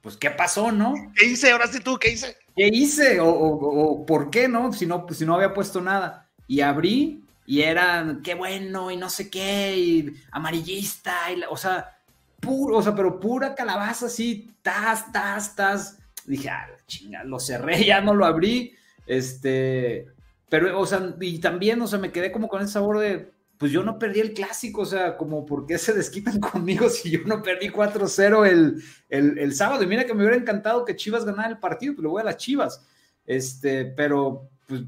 [0.01, 0.93] pues, ¿qué pasó, no?
[1.15, 1.51] ¿Qué hice?
[1.51, 2.35] Ahora sí tú, ¿qué hice?
[2.55, 3.19] ¿Qué hice?
[3.21, 4.73] O, ¿por qué, no?
[4.73, 5.05] Si, no?
[5.05, 6.29] pues, si no había puesto nada.
[6.47, 11.97] Y abrí y era, qué bueno, y no sé qué, y amarillista, y o sea,
[12.39, 15.97] puro, o sea, pero pura calabaza así, tas, tas, tas.
[16.25, 18.75] Dije, ah, chinga, lo cerré, ya no lo abrí.
[19.05, 20.07] Este,
[20.53, 23.71] pero, o sea, y también, o sea, me quedé como con ese sabor de, pues
[23.71, 27.21] yo no perdí el clásico, o sea, como por qué se desquitan conmigo si yo
[27.25, 29.81] no perdí 4-0 el, el, sábado.
[29.81, 32.25] Y mira que me hubiera encantado que Chivas ganara el partido, pero pues voy a
[32.25, 32.85] las Chivas.
[33.25, 34.83] Este, pero, pues,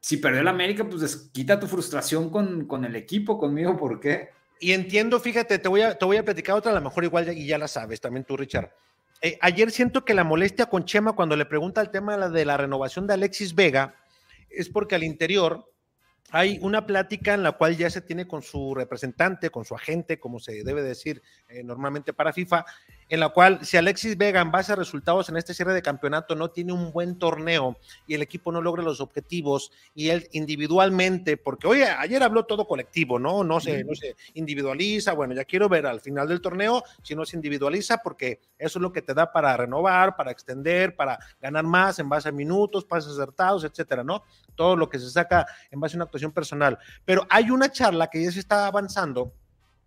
[0.00, 4.30] si perdió el América, pues desquita tu frustración con, con el equipo, conmigo, ¿por qué?
[4.58, 7.38] Y entiendo, fíjate, te voy a, te voy a platicar otra, a lo mejor igual
[7.38, 8.72] y ya la sabes, también tú, Richard.
[9.22, 12.56] Eh, ayer siento que la molestia con Chema cuando le pregunta el tema de la
[12.56, 13.94] renovación de Alexis Vega,
[14.56, 15.70] es porque al interior
[16.30, 20.18] hay una plática en la cual ya se tiene con su representante, con su agente,
[20.18, 22.64] como se debe decir eh, normalmente para FIFA,
[23.08, 26.34] en la cual si Alexis Vega en base a resultados en este cierre de campeonato
[26.34, 31.36] no tiene un buen torneo y el equipo no logra los objetivos y él individualmente,
[31.36, 33.44] porque oye, ayer habló todo colectivo, ¿no?
[33.44, 37.24] No se, no se individualiza, bueno, ya quiero ver al final del torneo si no
[37.24, 41.64] se individualiza porque eso es lo que te da para renovar, para extender, para ganar
[41.64, 44.22] más en base a minutos, pases acertados, etcétera, ¿no?
[44.54, 46.78] Todo lo que se saca en base a una actuación personal.
[47.04, 49.32] Pero hay una charla que ya se está avanzando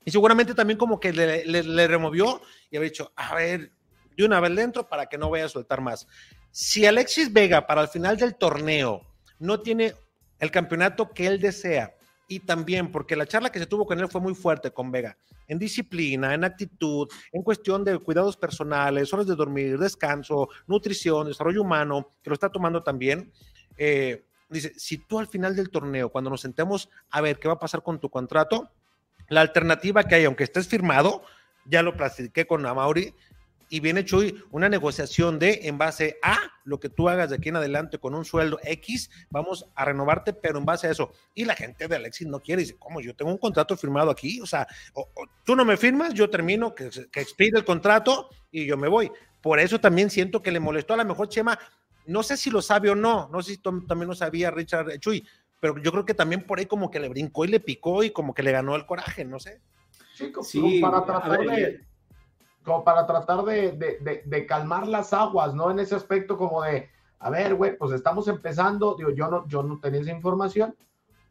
[0.07, 2.41] y seguramente también como que le, removió
[2.71, 3.73] y había dicho, a ver,
[4.15, 6.07] de una vez dentro para que no vaya a soltar más.
[6.49, 9.01] Si Alexis Vega para el final del torneo
[9.37, 9.95] no tiene
[10.39, 11.93] el campeonato que él desea
[12.29, 15.17] y también porque la charla que se tuvo con él fue muy fuerte con Vega,
[15.45, 21.63] en disciplina, en actitud, en cuestión de cuidados personales, horas de dormir, descanso, nutrición, desarrollo
[21.63, 23.33] humano, que lo está tomando también.
[23.75, 27.55] Eh, dice, si tú al final del torneo, cuando nos sentemos a ver qué va
[27.55, 28.71] a pasar con tu contrato,
[29.29, 31.23] la alternativa que hay, aunque estés firmado,
[31.65, 33.13] ya lo platiqué con Amauri,
[33.69, 37.49] y viene Chuy una negociación de en base a lo que tú hagas de aquí
[37.49, 41.11] en adelante con un sueldo X, vamos a renovarte, pero en base a eso.
[41.33, 43.01] Y la gente de Alexis no quiere, dice, ¿cómo?
[43.01, 44.67] Yo tengo un contrato firmado aquí, o sea,
[45.43, 49.11] tú no me firmas, yo termino, que, que expire el contrato y yo me voy.
[49.41, 51.59] Por eso también siento que le molestó a la mejor Chema,
[52.05, 55.27] no sé si lo sabe o no, no sé si también lo sabía Richard Chuy,
[55.59, 58.11] pero yo creo que también por ahí como que le brincó y le picó y
[58.11, 59.61] como que le ganó el coraje, no sé.
[60.41, 61.87] sí, para tratar de
[62.63, 65.71] como para tratar de, calmar las aguas, ¿no?
[65.71, 66.89] En ese aspecto como de,
[67.19, 70.75] a ver, güey, pues estamos empezando, digo, yo no, yo no tenía esa información,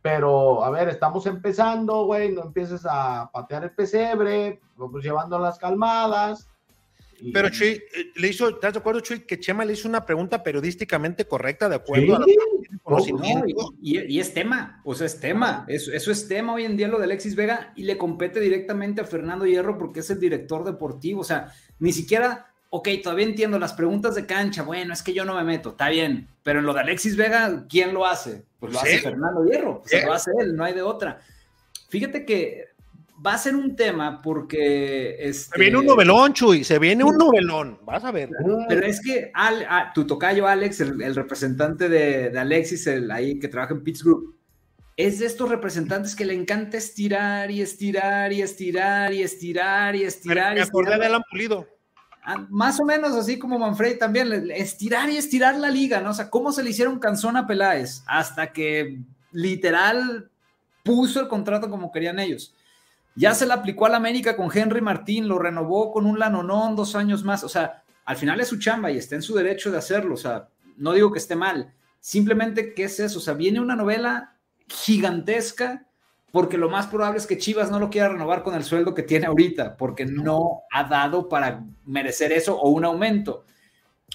[0.01, 5.59] pero a ver, estamos empezando, güey, no empieces a patear el pesebre, pues llevando las
[5.59, 6.49] calmadas,
[7.33, 10.43] pero Chuy, eh, le hizo, ¿estás de acuerdo, Chuy, que Chema le hizo una pregunta
[10.43, 12.25] periodísticamente correcta de acuerdo a
[12.87, 13.75] conocimiento?
[13.83, 16.99] y, es tema, o sea, es tema, eso, eso es tema hoy en día lo
[16.99, 21.21] de Alexis Vega y le compete directamente a Fernando Hierro porque es el director deportivo,
[21.21, 25.25] o sea, ni siquiera, ok, todavía entiendo las preguntas de cancha, bueno, es que yo
[25.25, 28.45] no me meto, está bien, pero en lo de Alexis Vega, ¿quién lo hace?
[28.61, 31.21] Pues lo hace Fernando Hierro, pues lo hace él, no hay de otra.
[31.89, 32.76] Fíjate que
[33.25, 35.17] va a ser un tema porque...
[35.19, 35.57] Este...
[35.57, 38.31] Se viene un novelón, Chuy, se viene un novelón, vas a ver.
[38.69, 43.49] Pero es que Al, ah, tu tocayo Alex, el, representante de, Alexis, el ahí que
[43.49, 44.35] trabaja en Pittsburgh,
[44.97, 50.05] es de estos representantes que le encanta estirar y estirar y estirar y estirar y
[50.05, 50.55] estirar.
[50.55, 51.69] Me, acordé de Alan Pulido.
[52.23, 56.11] Ah, más o menos así como Manfred también, estirar y estirar la liga, ¿no?
[56.11, 58.03] O sea, ¿cómo se le hicieron canzón a Peláez?
[58.07, 58.99] Hasta que
[59.33, 60.31] literal
[60.83, 62.55] puso el contrato como querían ellos.
[63.17, 66.95] Ya se la aplicó al América con Henry Martín, lo renovó con un Lanonón dos
[66.95, 67.43] años más.
[67.45, 70.15] O sea, al final es su chamba y está en su derecho de hacerlo.
[70.15, 71.73] O sea, no digo que esté mal.
[71.99, 73.19] Simplemente, ¿qué es eso?
[73.19, 74.37] O sea, viene una novela
[74.69, 75.87] gigantesca
[76.31, 79.03] porque lo más probable es que Chivas no lo quiera renovar con el sueldo que
[79.03, 83.45] tiene ahorita, porque no ha dado para merecer eso o un aumento.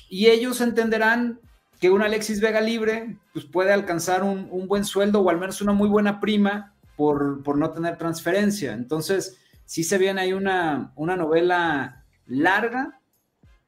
[0.07, 1.39] Y ellos entenderán
[1.79, 5.61] que un Alexis Vega libre pues puede alcanzar un, un buen sueldo o al menos
[5.61, 6.75] una muy buena prima
[7.43, 8.73] por, no tener transferencia.
[8.73, 12.99] Entonces, sí se viene ahí una, una novela larga.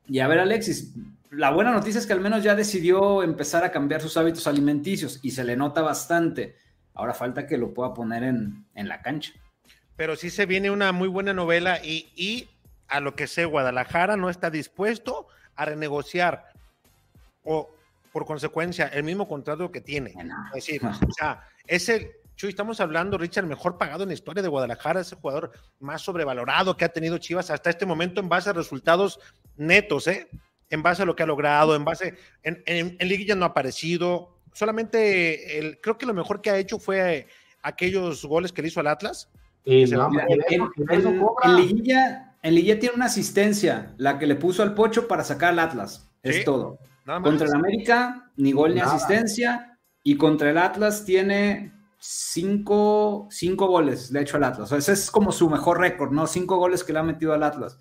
[0.08, 0.94] Y a ver, Alexis,
[1.32, 5.20] la buena noticia es que al menos ya decidió empezar a cambiar sus hábitos alimenticios
[5.24, 6.58] y se le nota bastante.
[6.94, 9.34] Ahora falta que lo pueda poner en, la cancha.
[9.96, 12.50] Pero sí se viene una muy buena novela y, y,
[12.88, 16.52] a lo que sé, Guadalajara no está dispuesto a renegociar
[17.44, 17.72] o
[18.12, 20.14] por consecuencia el mismo contrato que tiene.
[20.54, 24.42] Es decir, o sea, es el, Chuy, estamos hablando, Richard, mejor pagado en la historia
[24.42, 28.50] de Guadalajara, ese jugador más sobrevalorado que ha tenido Chivas hasta este momento en base
[28.50, 29.20] a resultados
[29.56, 30.28] netos, ¿eh?
[30.70, 34.40] En base a lo que ha logrado, en base, en, en, Liguilla no ha aparecido,
[34.54, 37.28] solamente el, creo que lo mejor que ha hecho fue
[37.62, 39.30] aquellos goles que le hizo al Atlas.
[39.66, 45.50] en, Liguilla, en Liguilla tiene una asistencia, la que le puso al Pocho para sacar
[45.50, 46.80] al Atlas, es todo.
[47.06, 51.73] Contra el América, ni gol ni asistencia, y contra el Atlas tiene
[52.06, 54.72] cinco, cinco goles le ha hecho al Atlas.
[54.74, 56.28] ese es como su mejor récord, ¿no?
[56.28, 57.80] Cinco goles que le ha metido al Atlas.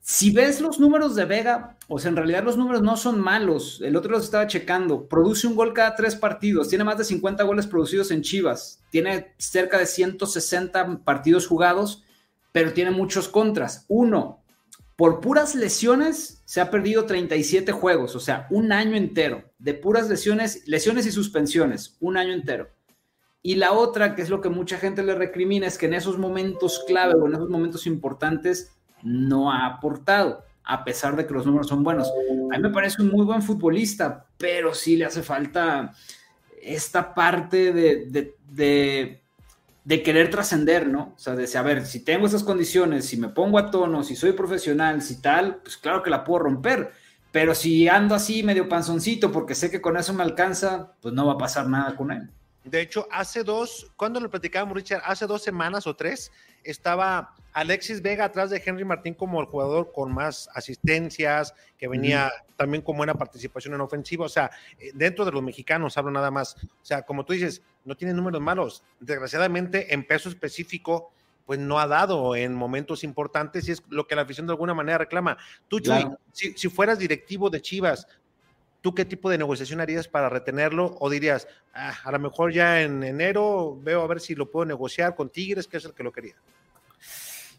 [0.00, 3.82] Si ves los números de Vega, o sea, en realidad los números no son malos.
[3.82, 5.06] El otro los estaba checando.
[5.06, 6.70] Produce un gol cada tres partidos.
[6.70, 8.82] Tiene más de 50 goles producidos en Chivas.
[8.90, 12.04] Tiene cerca de 160 partidos jugados,
[12.52, 13.84] pero tiene muchos contras.
[13.88, 14.42] Uno,
[14.96, 19.44] por puras lesiones se ha perdido 37 juegos, o sea, un año entero.
[19.58, 22.70] De puras lesiones, lesiones y suspensiones, un año entero.
[23.48, 26.18] Y la otra, que es lo que mucha gente le recrimina, es que en esos
[26.18, 31.46] momentos clave o en esos momentos importantes no ha aportado, a pesar de que los
[31.46, 32.12] números son buenos.
[32.52, 35.94] A mí me parece un muy buen futbolista, pero sí le hace falta
[36.60, 41.14] esta parte de, de, querer trascender, ¿no?
[41.16, 44.32] O sea, de saber, si tengo esas condiciones, si me pongo a tono, si soy
[44.32, 46.92] profesional, si tal, pues claro que la puedo romper.
[47.32, 51.24] Pero si ando así medio panzoncito porque sé que con eso me alcanza, pues no
[51.24, 52.28] va a pasar nada con él.
[52.70, 56.30] De hecho, hace dos, cuando lo platicábamos, Richard, hace dos semanas o tres,
[56.62, 62.30] estaba Alexis Vega atrás de Henry Martín como el jugador con más asistencias, que venía
[62.56, 64.26] también con buena participación en ofensiva.
[64.26, 66.56] O sea, eh, dentro de los mexicanos hablo nada más.
[66.62, 68.82] O sea, como tú dices, no tiene números malos.
[69.00, 71.12] Desgraciadamente, en peso específico,
[71.46, 74.74] pues no ha dado en momentos importantes y es lo que la afición de alguna
[74.74, 75.38] manera reclama.
[75.68, 75.80] Tú,
[76.32, 78.06] si, si fueras directivo de Chivas,
[78.80, 80.96] ¿tú qué tipo de negociación harías para retenerlo?
[81.00, 84.64] ¿O dirías, ah, a lo mejor ya en enero veo a ver si lo puedo
[84.64, 86.34] negociar con Tigres, que es el que lo quería?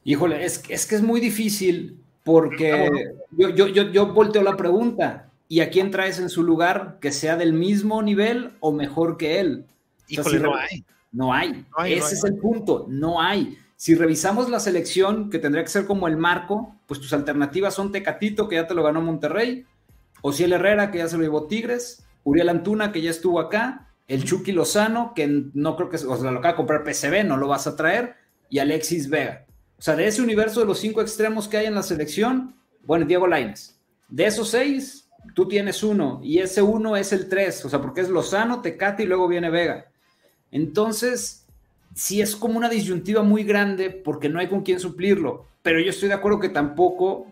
[0.04, 2.90] Híjole, es, es que es muy difícil porque
[3.32, 5.26] yo, yo, yo, yo volteo la pregunta.
[5.52, 9.40] ¿Y a quién traes en su lugar que sea del mismo nivel o mejor que
[9.40, 9.66] él?
[10.08, 10.86] Híjole, no, hay.
[11.12, 11.66] no, hay.
[11.94, 13.58] Ese es el punto, no hay.
[13.76, 17.92] Si revisamos la selección, que tendría que ser como el marco, pues tus alternativas son
[17.92, 19.66] Tecatito, que ya te lo ganó Monterrey,
[20.22, 24.24] Ociel Herrera, que ya se lo llevó Tigres, Uriel Antuna, que ya estuvo acá, el
[24.24, 27.68] Chucky Lozano, que no creo que, o lo acaba de comprar PCB, no lo vas
[27.68, 28.16] a traer,
[28.50, 29.46] y Alexis Vega.
[29.78, 33.06] O sea, de ese universo de los cinco extremos que hay en la selección, bueno,
[33.06, 33.80] Diego Laines.
[34.10, 38.02] De esos seis, tú tienes uno, y ese uno es el tres, o sea, porque
[38.02, 39.86] es Lozano, Tecate y luego viene Vega.
[40.52, 41.46] Entonces,
[41.96, 45.92] sí es como una disyuntiva muy grande porque no hay con quién suplirlo, pero yo
[45.92, 47.28] estoy de acuerdo que tampoco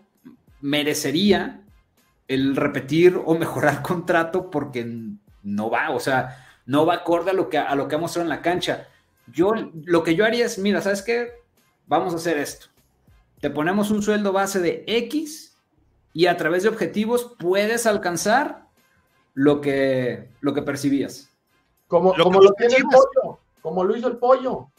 [0.60, 1.62] merecería
[2.28, 4.86] el repetir o mejorar contrato porque
[5.42, 8.24] no va, o sea, no va acorde a lo que, a lo que ha mostrado
[8.24, 8.86] en la cancha.
[9.26, 9.52] Yo,
[9.84, 11.32] lo que yo haría es, mira, ¿sabes qué?
[11.86, 12.66] Vamos a hacer esto.
[13.40, 15.56] Te ponemos un sueldo base de X
[16.12, 18.66] y a través de objetivos puedes alcanzar
[19.34, 21.30] lo que, lo que percibías.
[21.86, 24.70] Como lo, como lo tiene el pollo, como lo hizo el pollo.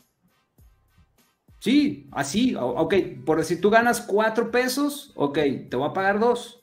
[1.59, 2.93] Sí, así, ok,
[3.25, 5.37] por si tú ganas cuatro pesos, ok,
[5.69, 6.58] te voy a pagar dos.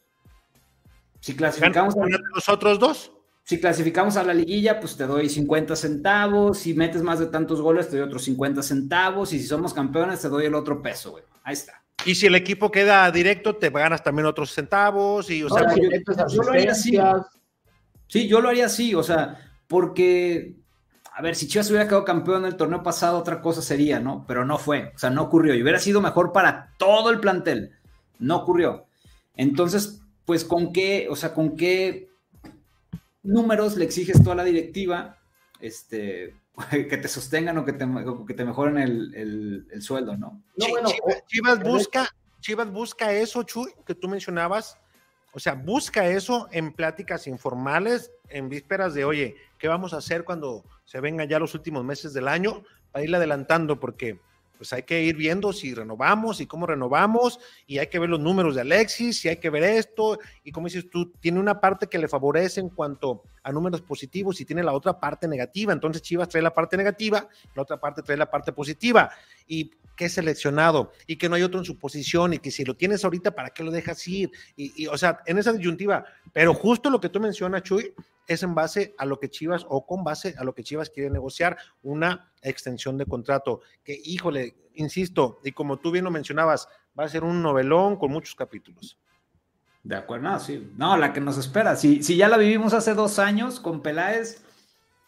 [1.20, 3.12] Si clasificamos a los otros dos.
[3.44, 6.58] Si clasificamos a la liguilla, pues te doy 50 centavos.
[6.58, 9.32] Si metes más de tantos goles, te doy otros 50 centavos.
[9.32, 11.24] Y si somos campeones, te doy el otro peso, güey.
[11.44, 11.82] Ahí está.
[12.04, 15.30] Y si el equipo queda directo, te ganas también otros centavos.
[15.30, 15.90] Y, o sea, yo,
[16.28, 16.98] yo lo haría así.
[18.08, 20.56] Sí, yo lo haría así, o sea, porque
[21.16, 24.26] a ver, si Chivas hubiera quedado campeón en el torneo pasado, otra cosa sería, ¿no?
[24.28, 25.54] Pero no fue, o sea, no ocurrió.
[25.54, 27.70] Y hubiera sido mejor para todo el plantel.
[28.18, 28.84] No ocurrió.
[29.34, 32.10] Entonces, pues, ¿con qué, o sea, con qué
[33.22, 35.18] números le exiges toda la directiva
[35.60, 36.34] este,
[36.70, 37.86] que te sostengan o que te,
[38.26, 40.42] que te mejoren el, sueldo, ¿no?
[40.56, 40.90] no bueno,
[41.26, 44.78] Chivas, busca, Chivas busca eso, Chuy, que tú mencionabas.
[45.32, 50.24] O sea, busca eso en pláticas informales, en vísperas de, oye, ¿qué vamos a hacer
[50.24, 54.18] cuando se vengan ya los últimos meses del año para irle adelantando, porque
[54.56, 58.20] pues hay que ir viendo si renovamos y cómo renovamos, y hay que ver los
[58.20, 61.86] números de Alexis, y hay que ver esto, y como dices tú, tiene una parte
[61.86, 66.02] que le favorece en cuanto a números positivos y tiene la otra parte negativa, entonces
[66.02, 69.10] Chivas trae la parte negativa, la otra parte trae la parte positiva,
[69.46, 72.64] y que es seleccionado, y que no hay otro en su posición, y que si
[72.64, 74.30] lo tienes ahorita, ¿para qué lo dejas ir?
[74.56, 77.94] Y, y o sea, en esa disyuntiva, pero justo lo que tú mencionas, Chuy,
[78.26, 81.10] es en base a lo que Chivas o con base a lo que Chivas quiere
[81.10, 83.60] negociar una extensión de contrato.
[83.84, 88.10] Que, híjole, insisto, y como tú bien lo mencionabas, va a ser un novelón con
[88.10, 88.98] muchos capítulos.
[89.82, 90.72] De acuerdo, no, sí.
[90.76, 91.76] No, la que nos espera.
[91.76, 94.42] Si, si ya la vivimos hace dos años con Peláez,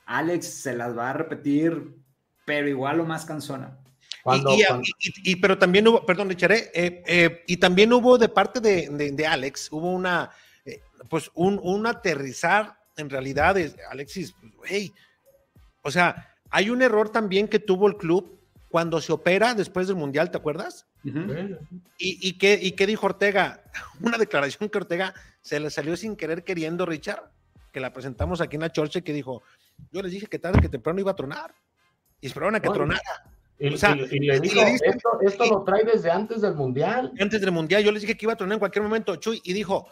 [0.07, 1.97] Alex se las va a repetir,
[2.45, 3.79] pero igual o más cansona.
[5.25, 9.27] y, pero también hubo, perdón, le echaré, eh, eh, y también hubo de parte de,
[9.27, 10.31] Alex, hubo una,
[10.65, 14.35] eh, pues un, un aterrizar en realidad, es, Alexis,
[14.65, 14.93] hey,
[15.83, 19.97] o sea, hay un error también que tuvo el club cuando se opera después del
[19.97, 20.87] Mundial, ¿te acuerdas?
[21.05, 23.63] ¿Y, y, qué, ¿Y qué dijo Ortega?
[24.01, 27.31] Una declaración que Ortega se le salió sin querer queriendo, Richard,
[27.73, 29.43] que la presentamos aquí en la Chorche, que dijo,
[29.93, 31.55] yo les dije que tarde que temprano iba a tronar,
[32.21, 33.01] y esperaron a que tronara.
[33.61, 37.13] Y, le dijo, esto, esto lo trae desde antes del Mundial.
[37.19, 39.53] Antes del Mundial, yo les dije que iba a tronar en cualquier momento, Chuy, y
[39.53, 39.89] dijo,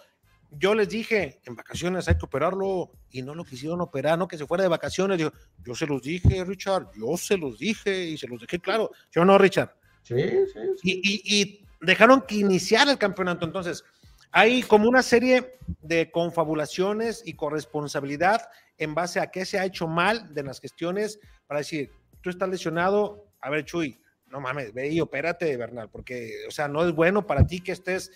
[0.50, 4.38] yo les dije, en vacaciones hay que operarlo y no lo quisieron operar, no que
[4.38, 5.18] se fuera de vacaciones.
[5.18, 5.32] Yo,
[5.64, 8.90] yo se los dije, Richard, yo se los dije y se los dejé claro.
[9.12, 9.74] ¿Yo no, Richard?
[10.02, 10.60] Sí, sí.
[10.80, 11.00] sí.
[11.02, 13.44] Y, y, dejaron que iniciara el campeonato.
[13.44, 13.84] Entonces,
[14.32, 19.86] hay como una serie de confabulaciones y corresponsabilidad en base a qué se ha hecho
[19.86, 21.90] mal de las gestiones para decir,
[22.20, 23.98] tú estás lesionado, a ver, Chuy,
[24.36, 27.72] no mames, ve y opérate, Bernal, porque, o sea, no es bueno para ti que
[27.72, 28.12] estés,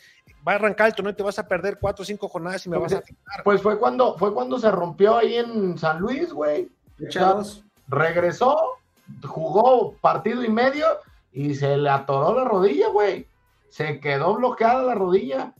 [0.47, 2.69] va a arrancar el torneo y te vas a perder cuatro o cinco jornadas y
[2.69, 3.43] me vas a afectar.
[3.43, 6.69] Pues fue cuando, fue cuando se rompió ahí en San Luis, güey.
[7.89, 8.59] regresó,
[9.23, 10.87] jugó partido y medio
[11.33, 13.27] y se le atoró la rodilla, güey.
[13.71, 15.55] Se quedó bloqueada la rodilla.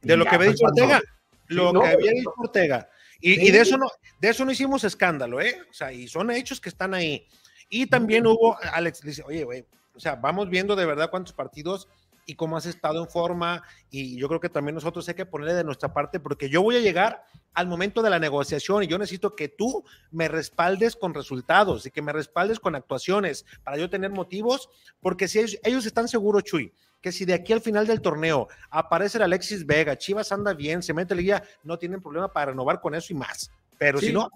[0.00, 1.02] De lo que había dicho Ortega,
[1.48, 2.88] lo que había dicho Ortega.
[3.20, 3.86] Y, y, de eso no,
[4.18, 5.58] de eso no hicimos escándalo, ¿eh?
[5.68, 7.26] O sea, y son hechos que están ahí.
[7.68, 11.88] Y también hubo, Alex dice, oye, güey, o sea, vamos viendo de verdad cuántos partidos
[12.28, 13.62] y cómo has estado en forma.
[13.90, 16.76] Y yo creo que también nosotros hay que ponerle de nuestra parte, porque yo voy
[16.76, 17.24] a llegar
[17.54, 21.90] al momento de la negociación y yo necesito que tú me respaldes con resultados y
[21.90, 24.68] que me respaldes con actuaciones para yo tener motivos,
[25.00, 28.48] porque si ellos, ellos están seguros, Chuy, que si de aquí al final del torneo
[28.70, 32.50] aparece el Alexis Vega, Chivas anda bien, se mete el guía, no tienen problema para
[32.50, 33.50] renovar con eso y más.
[33.78, 34.06] Pero Sí.
[34.08, 34.28] si no,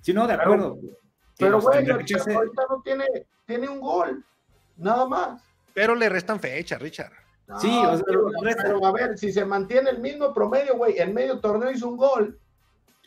[0.00, 0.78] Si no, de acuerdo.
[1.38, 3.04] Pero, que echarse- ahorita no tiene,
[3.46, 4.24] tiene un gol,
[4.76, 5.42] nada más.
[5.74, 7.12] pero le restan fecha, Richard.
[7.60, 8.26] Sí, o sea, pero,
[8.62, 11.96] pero, a ver, si se mantiene el mismo promedio, güey, en medio torneo hizo un
[11.96, 12.38] gol.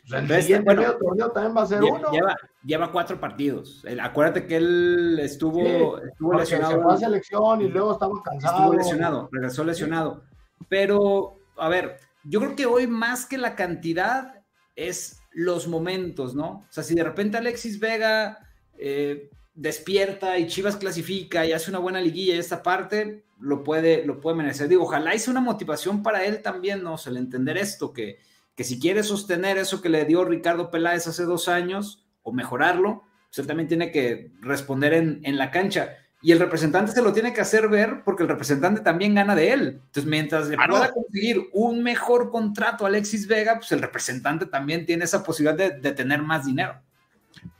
[0.08, 2.12] Pues el Resta- siguiente bueno, medio torneo también va a ser uno.
[2.12, 3.82] Lleva, lleva cuatro partidos.
[3.84, 5.58] El- acuérdate que él estuvo,
[5.98, 6.82] Sí, estuvo Porque se lesionado.
[6.82, 8.56] fue a selección y luego estaba cansado.
[8.56, 10.22] Estuvo lesionado, regresó lesionado.
[10.68, 14.42] Pero, a ver, yo creo que hoy más que la cantidad
[14.76, 16.48] es los momentos, ¿no?
[16.48, 18.38] O sea, si de repente Alexis Vega
[18.78, 24.06] eh, despierta y Chivas clasifica y hace una buena liguilla y esta parte, lo puede,
[24.06, 24.68] lo puede merecer.
[24.68, 26.94] Digo, ojalá hice una motivación para él también, ¿no?
[26.94, 28.18] O sea, el entender esto, que,
[28.54, 33.02] que si quiere sostener eso que le dio Ricardo Peláez hace dos años o mejorarlo,
[33.28, 35.96] pues él también tiene que responder en, en la cancha.
[36.22, 39.52] Y el representante se lo tiene que hacer ver porque el representante también gana de
[39.52, 39.60] él.
[39.86, 40.72] Entonces, mientras le Claro.
[40.74, 45.56] pueda conseguir un mejor contrato a Alexis Vega, pues el representante también tiene esa posibilidad
[45.56, 46.80] de, de tener más dinero.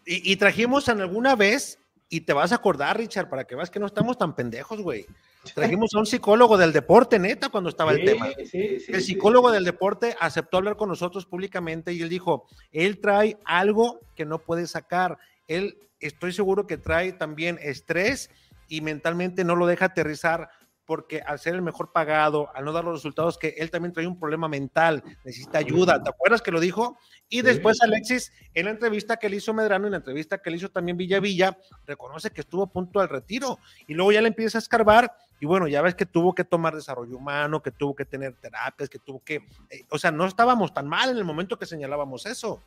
[0.05, 1.79] Y, y trajimos en alguna vez,
[2.09, 5.07] y te vas a acordar, Richard, para que veas que no estamos tan pendejos, güey.
[5.55, 8.29] Trajimos a un psicólogo del deporte, neta, cuando estaba el tema.
[8.45, 13.01] sí, sí, El psicólogo del deporte aceptó hablar con nosotros públicamente y él dijo, él
[13.01, 15.19] trae algo que no puede sacar.
[15.47, 18.31] Él, estoy seguro que trae también estrés
[18.69, 20.51] y mentalmente no lo deja aterrizar
[20.87, 24.07] porque al ser el mejor pagado, al no dar los resultados, que él también trae
[24.07, 26.03] un problema mental, necesita ayuda.
[26.03, 26.97] ¿Te acuerdas que lo dijo?
[27.29, 30.57] Y después Alexis, en la entrevista que le hizo Medrano, en la entrevista que le
[30.59, 33.59] hizo también Villa Villa, reconoce que estuvo a punto del retiro.
[33.89, 36.75] Y luego ya le empieza a escarbar y bueno, ya ves que tuvo que tomar
[36.75, 39.37] desarrollo humano, que tuvo que tener terapias, que tuvo que,
[39.71, 42.63] eh, o sea, no estábamos tan mal en el momento que señalábamos eso.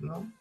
[0.00, 0.32] ¿no?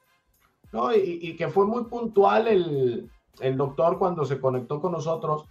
[0.72, 5.46] No, y, y que fue muy puntual el, el doctor cuando se conectó con nosotros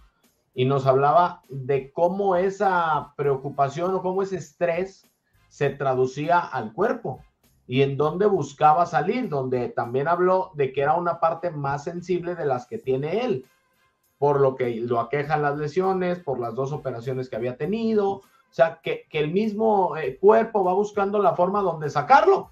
[0.59, 5.09] y nos hablaba de cómo esa preocupación o cómo ese estrés
[5.47, 7.23] se traducía al cuerpo
[7.65, 12.35] y en dónde buscaba salir, donde también habló de que era una parte más sensible
[12.35, 13.45] de las que tiene él,
[14.17, 18.23] por lo que lo aquejan las lesiones, por las dos operaciones que había tenido, o
[18.49, 22.51] sea, que, que el mismo eh, cuerpo va buscando la forma donde sacarlo.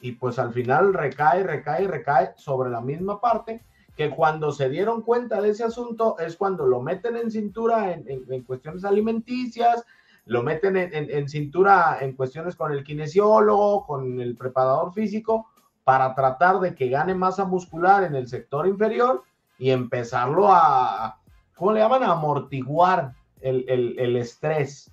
[0.00, 3.62] Y pues al final recae, recae, recae sobre la misma parte
[3.96, 8.04] que cuando se dieron cuenta de ese asunto es cuando lo meten en cintura en,
[8.08, 9.84] en- en cuestiones alimenticias,
[10.26, 15.46] lo meten en, en- cintura en cuestiones con el kinesiólogo, con el preparador físico,
[15.84, 19.22] para tratar de que gane masa muscular en el sector inferior
[19.58, 21.18] y empezarlo a,
[21.54, 22.02] ¿cómo le llaman?
[22.02, 24.90] A amortiguar el, el- el estrés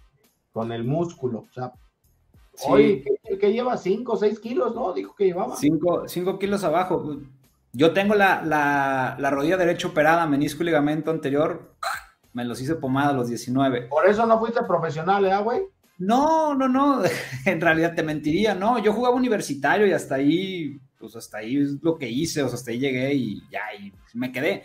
[0.54, 1.46] con el músculo.
[1.50, 1.72] O sea,
[2.54, 3.04] Sí.
[3.24, 4.92] Que, que lleva 5 o 6 kilos, ¿no?
[4.94, 5.56] Dijo que llevaba.
[5.56, 7.16] Cinco, cinco kilos abajo.
[7.74, 11.76] Yo tengo la, la, la rodilla derecha operada, menisco y ligamento anterior.
[12.34, 13.84] Me los hice pomada a los 19.
[13.84, 15.62] Por eso no fuiste profesional, ¿eh, güey?
[16.02, 17.04] No, no, no,
[17.46, 21.74] en realidad te mentiría, no, yo jugaba universitario y hasta ahí, pues hasta ahí es
[21.84, 24.64] lo que hice, o sea, hasta ahí llegué y ya, y me quedé.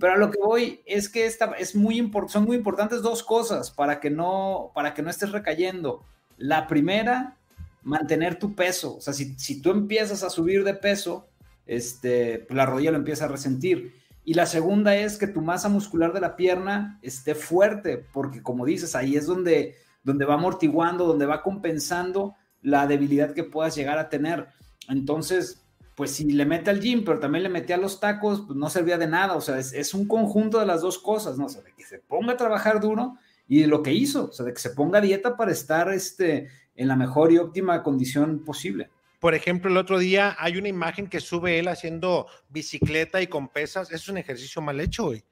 [0.00, 3.70] Pero a lo que voy es que esta es muy son muy importantes dos cosas
[3.70, 6.04] para que no, para que no estés recayendo.
[6.38, 7.36] La primera,
[7.82, 11.27] mantener tu peso, o sea, si, si tú empiezas a subir de peso,
[11.68, 13.94] este, pues la rodilla lo empieza a resentir.
[14.24, 18.66] Y la segunda es que tu masa muscular de la pierna esté fuerte, porque como
[18.66, 19.76] dices, ahí es donde
[20.08, 24.48] donde va amortiguando, donde va compensando la debilidad que puedas llegar a tener.
[24.88, 25.64] Entonces,
[25.94, 28.70] pues si le mete al gym, pero también le metía a los tacos, pues no
[28.70, 29.34] servía de nada.
[29.34, 31.46] O sea, es, un conjunto de las dos cosas, ¿no?
[31.46, 33.16] O sea, de que se ponga a trabajar duro
[33.46, 36.48] y lo que hizo, o sea, de que se ponga a dieta para estar este,
[36.74, 38.90] en la mejor y óptima condición posible.
[39.18, 43.48] Por ejemplo, el otro día hay una imagen que sube él haciendo bicicleta y con
[43.48, 43.90] pesas.
[43.90, 45.24] Es un ejercicio mal hecho, güey.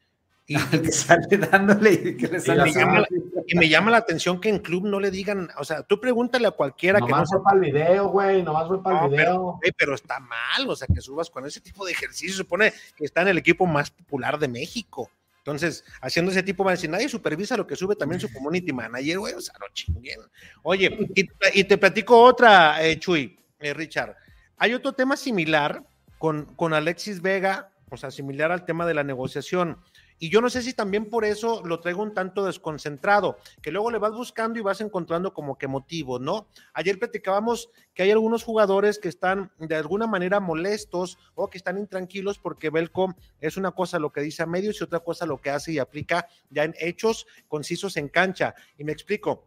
[0.49, 3.07] Y, que sale dándole y que le sale y, me llama,
[3.47, 6.47] y me llama la atención que en club no le digan, o sea, tú pregúntale
[6.47, 9.59] a cualquiera nomás que no fue para el video, güey, nomás fue para el video.
[9.76, 13.05] Pero, está mal, o sea, que subas con ese tipo de ejercicio, se supone que
[13.05, 15.11] está en el equipo más popular de México.
[15.39, 18.72] Entonces, haciendo ese tipo, van a decir, nadie supervisa lo que sube también su community
[18.72, 20.20] manager, güey, o sea, no chinguen.
[20.62, 24.17] Oye, y, y te platico otra, eh, Chuy, eh, Richard.
[24.57, 25.85] Hay otro tema similar
[26.19, 29.79] con, con Alexis Vega, o sea, similar al tema de la negociación.
[30.19, 33.91] Y yo no sé si también por eso lo traigo un tanto desconcentrado, que luego
[33.91, 36.49] le vas buscando y vas encontrando como que motivos, ¿no?
[36.73, 41.77] Ayer platicábamos que hay algunos jugadores que están de alguna manera molestos o que están
[41.77, 45.39] intranquilos porque Belcom es una cosa lo que dice a medios y otra cosa lo
[45.39, 48.55] que hace y aplica ya en hechos concisos en cancha.
[48.79, 49.45] Y me explico.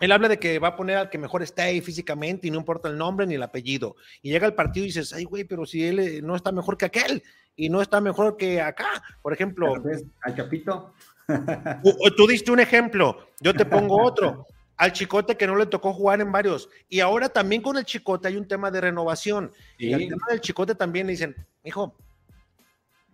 [0.00, 2.58] Él habla de que va a poner al que mejor esté ahí físicamente y no
[2.58, 3.96] importa el nombre ni el apellido.
[4.22, 6.76] Y llega al partido y dices, ay, güey, pero si él eh, no está mejor
[6.76, 7.22] que aquel
[7.56, 9.02] y no está mejor que acá.
[9.22, 9.74] Por ejemplo.
[10.22, 10.92] Al Chapito.
[12.16, 14.46] tú diste un ejemplo, yo te pongo otro.
[14.76, 16.68] Al Chicote que no le tocó jugar en varios.
[16.88, 19.52] Y ahora también con el Chicote hay un tema de renovación.
[19.76, 21.34] Y el tema del Chicote también le dicen,
[21.64, 21.96] hijo,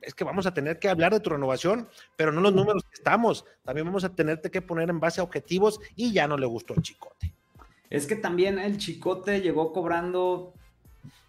[0.04, 2.94] es que vamos a tener que hablar de tu renovación, pero no los números que
[2.94, 3.44] estamos.
[3.64, 6.74] También vamos a tenerte que poner en base a objetivos y ya no le gustó
[6.74, 7.32] el Chicote.
[7.90, 10.54] Es que también el Chicote llegó cobrando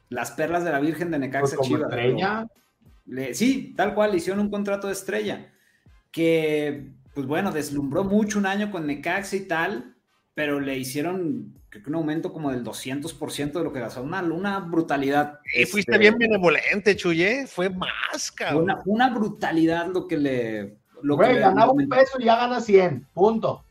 [0.09, 2.47] las perlas de la Virgen de Necaxa pues estrella.
[3.33, 5.51] sí, tal cual, le hicieron un contrato de estrella
[6.11, 9.95] que, pues bueno, deslumbró mucho un año con Necaxa y tal,
[10.33, 11.54] pero le hicieron
[11.85, 15.39] un aumento como del 200% de lo que gastó, una, una brutalidad.
[15.53, 18.77] Y fuiste este, bien benevolente, Chuye, fue más, cabrón.
[18.85, 20.77] Una, brutalidad lo que le...
[21.01, 23.63] Lo que ganaba un peso y ya gana 100, punto.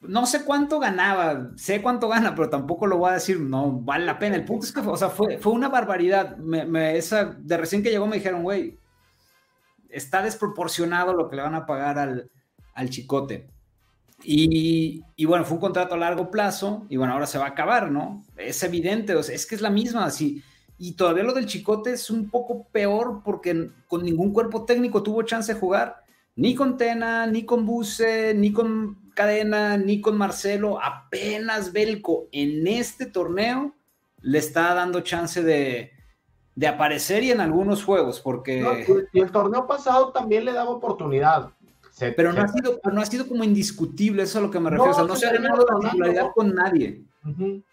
[0.00, 4.06] No sé cuánto ganaba, sé cuánto gana, pero tampoco lo voy a decir, no vale
[4.06, 4.36] la pena.
[4.36, 6.36] El punto es que, o sea, fue, fue una barbaridad.
[6.38, 8.78] Me, esa, de recién que llegó me dijeron, güey,
[9.88, 12.30] está desproporcionado lo que le van a pagar al,
[12.74, 13.48] al chicote.
[14.22, 17.90] Y, bueno, fue un contrato a largo plazo y bueno, ahora se va a acabar,
[17.90, 18.24] ¿no?
[18.36, 20.42] Es evidente, es que es la misma, así.
[20.76, 25.22] Y todavía lo del Chicote es un poco peor porque con ningún cuerpo técnico tuvo
[25.22, 26.02] chance de jugar,
[26.36, 30.80] ni con Tena, ni con Buse, ni con Cadena, ni con Marcelo.
[30.82, 33.74] Apenas Belco en este torneo
[34.20, 35.92] le está dando chance de,
[36.66, 38.84] aparecer y en algunos juegos, porque...
[39.12, 41.52] y el torneo pasado también le daba oportunidad
[42.16, 44.70] pero no, ha sido, no ha sido como indiscutible, eso es a lo que me
[44.70, 44.86] refiero.
[44.86, 47.02] No, o sea, no se ha ganado la titularidad con nadie.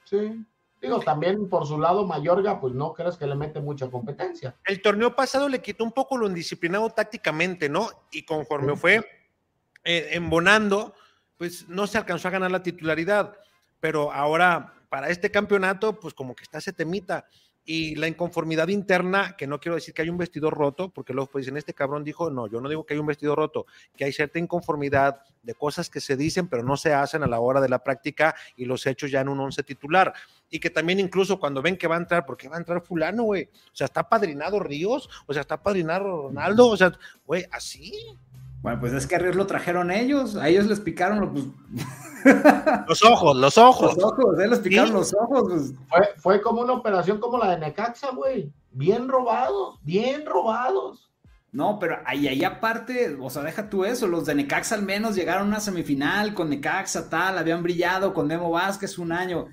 [0.06, 0.46] sí.
[0.82, 4.56] Digo, también por su lado, Mayorga, pues no crees que le mete mucha competencia.
[4.66, 7.90] El torneo pasado le quitó un poco lo indisciplinado tácticamente, ¿no?
[8.12, 8.98] Y conforme fue
[9.84, 10.94] eh, embonando,
[11.38, 13.36] pues no se alcanzó a ganar la titularidad.
[13.80, 17.26] Pero ahora, para este campeonato, pues como que está ese temita
[17.66, 21.32] y la inconformidad interna, que no quiero decir que hay un vestido roto, porque luego
[21.32, 23.66] pues dicen, este cabrón dijo, no, yo no digo que hay un vestido roto,
[23.98, 27.40] que hay cierta inconformidad de cosas que se dicen, pero no se hacen a la
[27.40, 30.14] hora de la práctica y los hechos ya en un once titular.
[30.50, 33.24] Y que también incluso cuando ven que va a entrar, porque va a entrar fulano,
[33.24, 33.46] güey?
[33.46, 36.92] O sea, está padrinado Ríos, o sea, está padrinado Ronaldo, o sea,
[37.26, 37.94] güey, así.
[38.62, 41.46] Bueno, pues es que a Ríos lo trajeron ellos, a ellos les picaron los, pues,
[42.88, 43.96] los ojos, los ojos.
[43.96, 45.74] Los ojos, eh, les picaron los ojos.
[45.90, 46.16] Pues.
[46.18, 48.52] Fue, como una operación como la de Necaxa, güey.
[48.72, 51.12] Bien robados, bien robados.
[51.52, 55.16] No, pero ahí, ahí aparte, o sea, deja tú eso, los de Necaxa al menos
[55.16, 59.48] llegaron a una semifinal con Necaxa, tal, habían brillado con Demo Vázquez un año.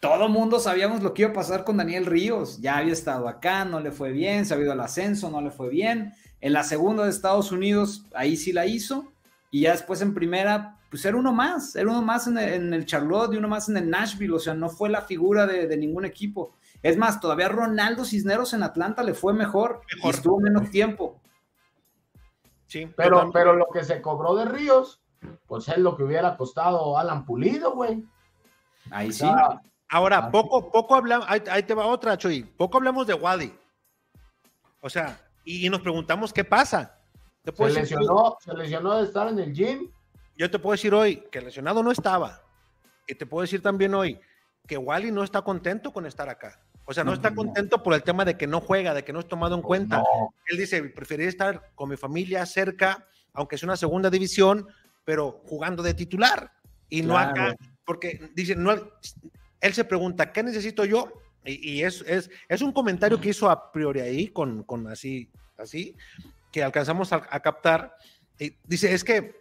[0.00, 2.60] Todo mundo sabíamos lo que iba a pasar con Daniel Ríos.
[2.60, 5.50] Ya había estado acá, no le fue bien, se ha habido el ascenso, no le
[5.50, 9.12] fue bien en la segunda de Estados Unidos, ahí sí la hizo.
[9.50, 13.34] Y ya después en primera, pues era uno más, era uno más en el, Charlotte
[13.34, 14.34] y uno más en el Nashville.
[14.34, 16.54] O sea, no fue la figura de, ningún equipo.
[16.82, 20.12] Es más, todavía Ronaldo Cisneros en Atlanta le fue mejor, mejor.
[20.12, 21.20] Y estuvo menos tiempo.
[22.66, 25.00] Sí, pero, pero lo que se cobró de Ríos,
[25.46, 28.04] pues es lo que hubiera costado Alan Pulido, güey.
[28.90, 29.26] Ahí sí.
[29.88, 32.42] Ahora, poco, poco hablamos, ahí, ahí, te va otra, Chuy.
[32.42, 33.56] Poco hablamos de Wadi.
[34.80, 35.16] O sea,
[35.46, 36.98] y, nos preguntamos qué pasa.
[37.44, 39.90] se, lesionó, se lesionó de estar en el gym.
[40.36, 42.42] Yo te puedo decir hoy que lesionado no estaba.
[43.06, 44.20] Y te puedo decir también hoy
[44.66, 46.60] que Wally no está contento con estar acá.
[46.84, 49.20] O sea, no, está contento por el tema de que no juega, de que no
[49.20, 50.02] es tomado en pues cuenta.
[50.46, 54.66] Él dice, preferiría estar con mi familia cerca, aunque es una segunda división,
[55.04, 56.52] pero jugando de titular
[56.88, 57.56] y no acá.
[57.84, 58.72] Porque dice, no,
[59.60, 61.12] él se pregunta, ¿qué necesito yo?
[61.46, 65.94] Y, es, es, es, un comentario que hizo a priori ahí, con, con así, así,
[66.50, 67.96] que alcanzamos a, captar.
[68.38, 69.36] Y dice, es que,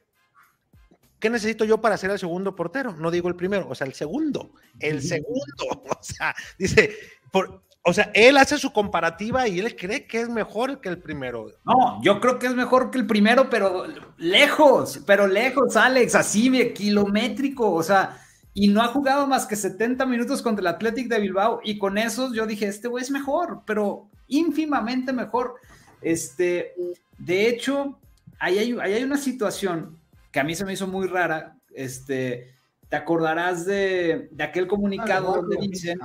[1.19, 2.93] ¿qué necesito yo para ser el segundo portero?
[2.93, 5.43] No digo el primero, o sea, el segundo, el segundo.
[5.97, 6.95] O sea, dice,
[7.31, 10.97] por, o sea, él hace su comparativa y él cree que es mejor que el
[10.97, 11.51] primero.
[11.65, 13.85] No, yo creo que es mejor que el primero, pero
[14.17, 18.24] lejos, pero lejos, Alex, así, kilométrico, o sea,
[18.57, 21.97] y no ha jugado más que 70 minutos contra el Athletic de Bilbao y con
[21.97, 25.55] esos yo dije, este güey es mejor, pero ínfimamente mejor.
[26.01, 26.73] Este,
[27.17, 27.99] de hecho,
[28.39, 29.99] ahí hay, hay una situación
[30.31, 32.53] que a mí se me hizo muy rara, este,
[32.87, 35.99] te acordarás de, aquel comunicado ah, donde dicen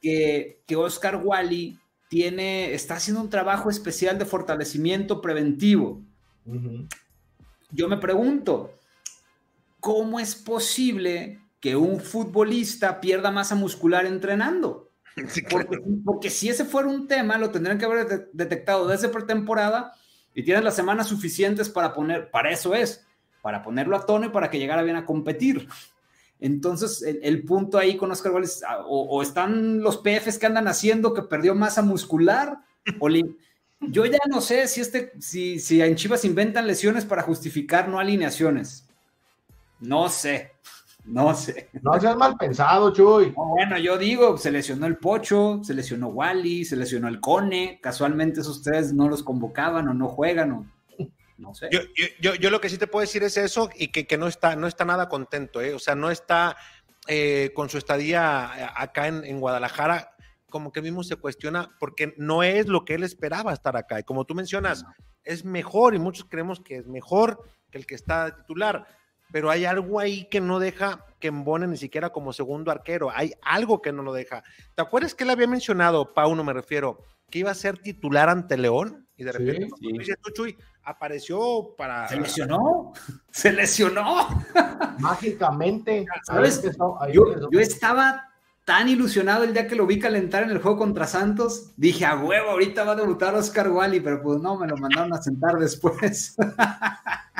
[0.00, 1.78] que, que Oscar Wally
[2.08, 6.02] tiene, está haciendo un trabajo especial de fortalecimiento preventivo.
[7.70, 8.76] yo me pregunto,
[9.78, 14.90] ¿cómo es posible que un futbolista pierda masa muscular entrenando?
[16.04, 19.92] porque, si ese fuera un tema, lo tendrían que haber detectado desde pretemporada
[20.34, 23.06] y tienen las semanas suficientes para poner, para eso es,
[23.42, 25.68] para ponerlo a tono y para que llegara bien a competir.
[26.40, 31.14] Entonces, el, punto ahí con Oscar Welles, ah, o, están los PFs que andan haciendo
[31.14, 32.58] que perdió masa muscular,
[32.98, 33.08] o
[33.80, 38.00] yo ya no sé si, este, si, si en Chivas inventan lesiones para justificar no
[38.00, 38.88] alineaciones.
[39.78, 40.52] No sé,
[41.04, 41.68] no sé.
[41.82, 43.30] No seas mal pensado, Chuy.
[43.30, 48.40] bueno, yo digo, se lesionó el Pocho, se lesionó Wally, se lesionó el Cone, casualmente
[48.40, 50.66] esos tres no los convocaban o no juegan o
[51.38, 51.68] no sé.
[51.72, 54.54] Yo, yo, lo que sí te puedo decir es eso y que, que no, está,
[54.54, 55.74] no está nada contento, ¿eh?
[55.74, 56.56] o sea, no está
[57.08, 60.14] eh, con su estadía acá en, en, Guadalajara,
[60.48, 63.98] como que mismo se cuestiona porque no es lo que él esperaba estar acá.
[63.98, 64.84] Y como tú mencionas,
[65.24, 68.86] es mejor y muchos creemos que es mejor que el que está titular,
[69.32, 73.10] pero hay algo ahí que no deja que embone ni siquiera como segundo arquero.
[73.10, 74.44] Hay algo que no lo deja.
[74.74, 76.98] ¿Te acuerdas que él había mencionado, Pauno me refiero,
[77.30, 79.08] que iba a ser titular ante León?
[79.16, 79.68] Y de repente,
[80.34, 82.08] sí, apareció para.
[82.08, 82.92] Se lesionó,
[83.30, 84.44] se lesionó.
[84.98, 86.06] Mágicamente.
[86.24, 86.62] ¿Sabes?
[87.12, 88.28] Yo, yo, estaba
[88.64, 91.72] tan ilusionado el día que lo vi calentar en el juego contra Santos.
[91.76, 95.12] Dije, a huevo, ahorita va a debutar Oscar Wally, pero pues no, me lo mandaron
[95.12, 96.36] a sentar después.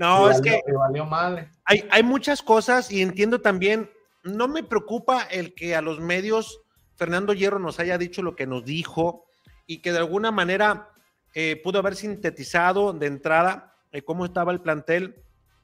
[0.00, 0.60] no, es que.
[0.72, 1.50] Valió madre.
[1.64, 3.90] Hay, hay muchas cosas y entiendo también.
[4.24, 6.62] No me preocupa el que a los medios
[6.96, 9.24] Fernando Hierro nos haya dicho lo que nos dijo
[9.66, 10.90] y que de alguna manera
[11.34, 15.22] eh, pudo haber sintetizado de entrada eh, cómo estaba el plantel,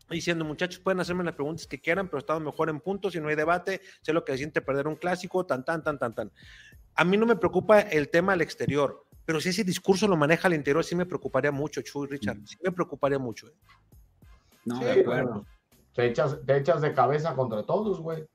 [0.09, 3.28] diciendo, muchachos, pueden hacerme las preguntas que quieran, pero estamos mejor en puntos y no
[3.28, 6.32] hay debate, sé lo que se siente perder un clásico, tan, tan, tan, tan, tan.
[6.95, 10.49] A mí no me preocupa el tema al exterior, pero si ese discurso lo maneja
[10.49, 13.49] al interior, sí me preocuparía mucho, Chuy, Richard, sí me preocuparía mucho.
[13.49, 13.55] ¿eh?
[14.66, 15.46] No, de acuerdo.
[15.94, 18.26] Te echas, te echas de cabeza contra todos, güey.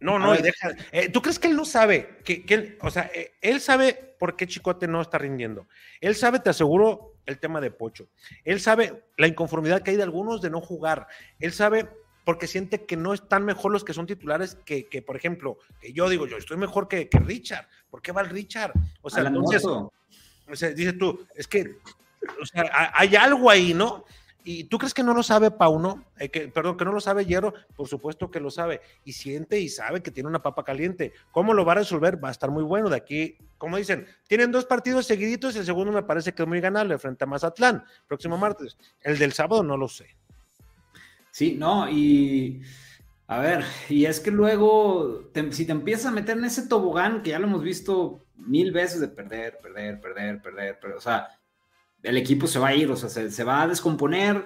[0.00, 2.18] No, no, deja, eh, ¿tú crees que él no sabe?
[2.24, 5.66] Que, él, o sea, eh, él sabe por qué Chicote no está rindiendo.
[6.00, 8.08] Él sabe, te aseguro, el tema de Pocho.
[8.44, 11.06] Él sabe la inconformidad que hay de algunos de no jugar.
[11.38, 11.88] Él sabe
[12.24, 15.92] porque siente que no están mejor los que son titulares que, que por ejemplo, que
[15.92, 17.66] yo digo, yo estoy mejor que, que Richard.
[17.90, 18.72] ¿Por qué va el Richard?
[19.02, 19.90] O sea, entonces, o
[20.52, 21.76] sea, dices tú, es que,
[22.40, 24.04] o sea, hay algo ahí, ¿no?
[24.46, 26.04] ¿Y tú crees que no lo sabe Pauno?
[26.18, 27.54] Eh, que, perdón, que no lo sabe Hierro.
[27.74, 28.82] Por supuesto que lo sabe.
[29.02, 31.14] Y siente y sabe que tiene una papa caliente.
[31.32, 32.22] ¿Cómo lo va a resolver?
[32.22, 32.90] Va a estar muy bueno.
[32.90, 36.48] De aquí, como dicen, tienen dos partidos seguiditos y el segundo me parece que es
[36.48, 38.76] muy ganable frente a Mazatlán, próximo martes.
[39.00, 40.14] El del sábado no lo sé.
[41.30, 42.60] Sí, no, y
[43.26, 47.30] a ver, y es que luego, si te empiezas a meter en ese tobogán que
[47.30, 51.28] ya lo hemos visto mil veces de perder, perder, perder, perder, perder o sea,
[52.04, 54.44] el equipo se va a ir, o sea, se, va a descomponer.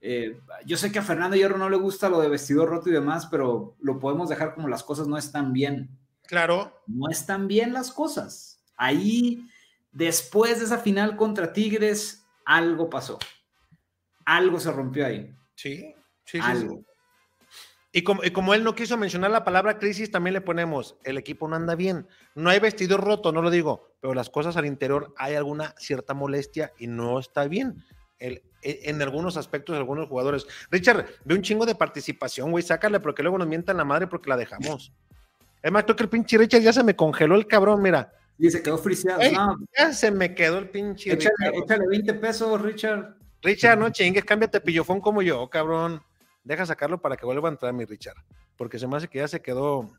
[0.00, 2.92] Eh, yo sé que a Fernando Hierro no le gusta lo de vestido roto y
[2.92, 5.88] demás, pero lo podemos dejar como las cosas no están bien.
[6.26, 6.82] Claro.
[6.86, 8.60] No están bien las cosas.
[8.76, 9.48] Ahí,
[9.92, 13.18] después de esa final contra Tigres, algo pasó.
[14.24, 15.32] Algo se rompió ahí.
[15.54, 15.94] Sí,
[16.24, 16.84] sí, algo.
[17.96, 21.56] Y como, él no quiso mencionar la palabra crisis, también le ponemos, el equipo no
[21.56, 22.06] anda bien.
[22.34, 26.14] No hay vestido roto, no lo digo, pero las cosas al interior hay alguna cierta
[26.14, 27.82] molestia y no está bien.
[28.20, 30.46] El, e, en algunos aspectos de algunos jugadores.
[30.70, 34.30] Richard, ve un chingo de participación, güey, sácale porque luego nos mientan la madre porque
[34.30, 34.92] la dejamos.
[35.60, 38.12] Es más, creo que el pinche Richard ya se me congeló el cabrón, mira.
[38.38, 39.20] Y se quedó friseado.
[39.76, 41.12] Ya se me quedó el pinche.
[41.12, 43.16] Échale, échale 20 pesos, Richard.
[43.42, 46.00] Richard, no chingues, cámbiate pillofón como yo, cabrón
[46.44, 48.22] deja sacarlo para que vuelva a entrar mi Richard,
[48.56, 49.90] porque se me hace que ya se quedó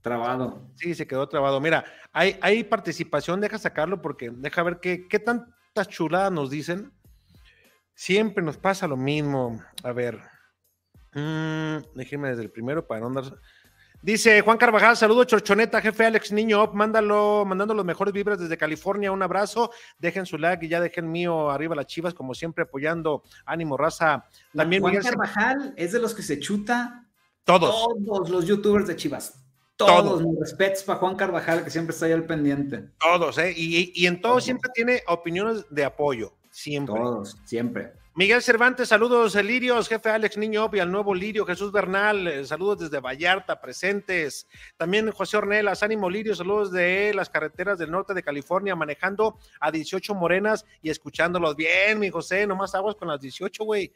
[0.00, 0.70] trabado.
[0.76, 1.60] Sí, se quedó trabado.
[1.60, 6.92] Mira, hay, hay participación, deja sacarlo porque deja ver qué, qué tantas chuladas nos dicen.
[7.94, 9.62] Siempre nos pasa lo mismo.
[9.82, 10.20] A ver,
[11.14, 13.24] mmm, déjenme desde el primero para no andar
[14.02, 19.12] Dice Juan Carvajal, saludo Chorchoneta, jefe Alex Niño, mándalo, mandando los mejores vibras desde California,
[19.12, 23.22] un abrazo, dejen su like y ya dejen mío arriba las chivas, como siempre apoyando,
[23.44, 24.24] ánimo, raza.
[24.54, 27.06] También Juan Carvajal es de los que se chuta
[27.44, 27.88] todos.
[28.06, 29.39] Todos los youtubers de chivas.
[29.86, 32.88] Todos, mis respetos para Juan Carvajal, que siempre está ahí al pendiente.
[32.98, 33.52] Todos, ¿eh?
[33.56, 36.94] Y, y en todo siempre tiene opiniones de apoyo, siempre.
[36.94, 37.92] Todos, siempre.
[38.20, 42.80] Miguel Cervantes, saludos, Lirios, jefe Alex Niño y al nuevo Lirio, Jesús Bernal, eh, saludos
[42.80, 44.48] desde Vallarta, presentes.
[44.76, 49.70] También José Ornelas, ánimo Lirio, saludos de las carreteras del norte de California, manejando a
[49.70, 51.54] 18 morenas y escuchándolos.
[51.54, 53.92] Bien, mi José, nomás aguas con las 18, güey.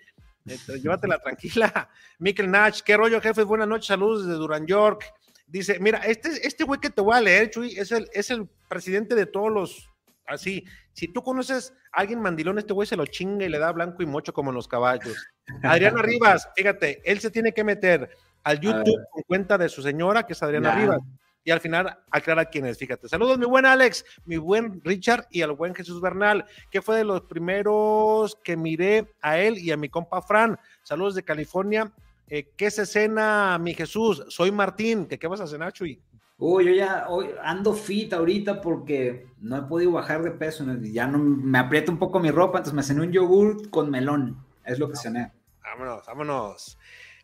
[0.47, 1.91] Este, llévatela tranquila.
[2.21, 5.13] Mikel Nach, qué rollo, jefe, buenas noches, saludos desde Duran York.
[5.47, 8.49] Dice, mira, este, este güey que te voy a leer, Chuy, es el, es el
[8.69, 9.95] presidente de todos los
[10.27, 13.73] Así, si tú conoces a alguien mandilón, este güey se lo chinga y le da
[13.73, 15.17] blanco y mocho como en los caballos.
[15.63, 18.11] Adriana Rivas, fíjate, él se tiene que meter
[18.43, 20.75] al YouTube con cuenta de su señora, que es Adriana.
[20.75, 21.01] Rivas.
[21.47, 23.07] Y al final aclara quién es, fíjate.
[23.07, 27.05] Saludos, mi buen Alex, mi buen Richard y al buen Jesús Bernal, que fue de
[27.05, 30.59] los primeros que miré a él y a mi compa Fran.
[30.83, 31.93] Saludos de California.
[32.29, 34.25] Eh, ¿Qué se cena, mi Jesús?
[34.29, 35.07] Soy Martín.
[35.07, 36.01] ¿Qué, qué vas a cenar, Chuy?
[36.39, 40.65] Uy, yo ya hoy ando fit ahorita porque no he podido bajar de peso.
[40.83, 44.45] Ya no me aprieta un poco mi ropa, entonces me cené un yogur con melón.
[44.65, 45.33] Es lo que cené.
[45.63, 46.79] Vámonos, vámonos.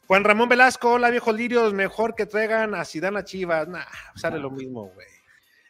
[0.06, 3.68] Juan Ramón Velasco, hola viejos lirios, mejor que traigan a Zidane a Chivas.
[3.68, 3.84] Nah,
[4.16, 5.06] sale lo mismo, güey.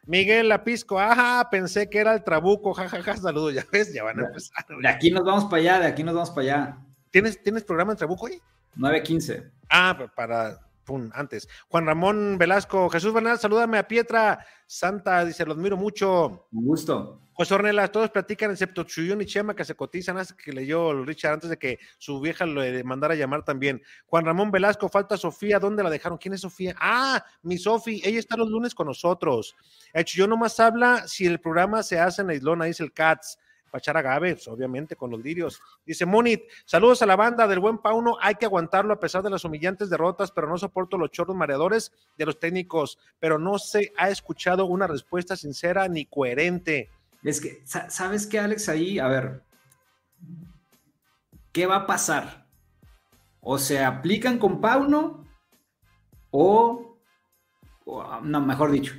[0.07, 4.27] Miguel Lapisco, ajá, pensé que era el Trabuco, jajaja, saludos, ya ves, ya van a
[4.27, 4.65] empezar.
[4.81, 6.79] De aquí nos vamos para allá, de aquí nos vamos para allá.
[7.11, 8.41] ¿Tienes, ¿Tienes programa en Trabuco ahí?
[8.77, 9.51] 9.15.
[9.69, 11.49] Ah, pa- para, pum, antes.
[11.69, 14.45] Juan Ramón Velasco, Jesús Bernal, salúdame a Pietra.
[14.67, 16.47] Santa, dice, los admiro mucho.
[16.53, 17.21] Un gusto.
[17.33, 21.33] José Ornelas, todos platican, excepto Chuyun y Chema, que se cotizan, hasta que leyó Richard
[21.35, 23.81] antes de que su vieja lo mandara a llamar también.
[24.07, 26.19] Juan Ramón Velasco, falta Sofía, ¿dónde la dejaron?
[26.19, 26.75] ¿Quién es Sofía?
[26.79, 29.57] Ah, mi Sofi, ella está los lunes con nosotros.
[29.95, 33.39] El Chuyun nomás habla si el programa se hace en Islona, dice el Cats.
[33.71, 35.61] Pachar agave, obviamente, con los lirios.
[35.87, 39.31] Dice Monit, saludos a la banda del buen Pauno, hay que aguantarlo a pesar de
[39.31, 43.93] las humillantes derrotas, pero no soporto los chorros mareadores de los técnicos, pero no se
[43.97, 46.91] ha escuchado una respuesta sincera ni coherente.
[47.23, 48.69] Es que, sa- ¿sabes qué, Alex?
[48.69, 49.43] Ahí, a ver,
[51.53, 52.47] ¿qué va a pasar?
[53.41, 55.27] ¿O se aplican con Pauno?
[56.31, 56.99] O,
[58.23, 58.95] no, mejor dicho,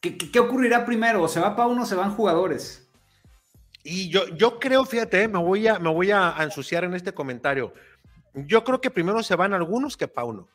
[0.00, 1.22] ¿qué, qué- qué ocurrirá primero?
[1.22, 2.81] ¿O se va Pauno o se van jugadores?
[3.84, 7.74] Y yo, yo creo, fíjate, me voy, a, me voy a ensuciar en este comentario.
[8.34, 10.48] Yo creo que primero se van algunos que Pauno,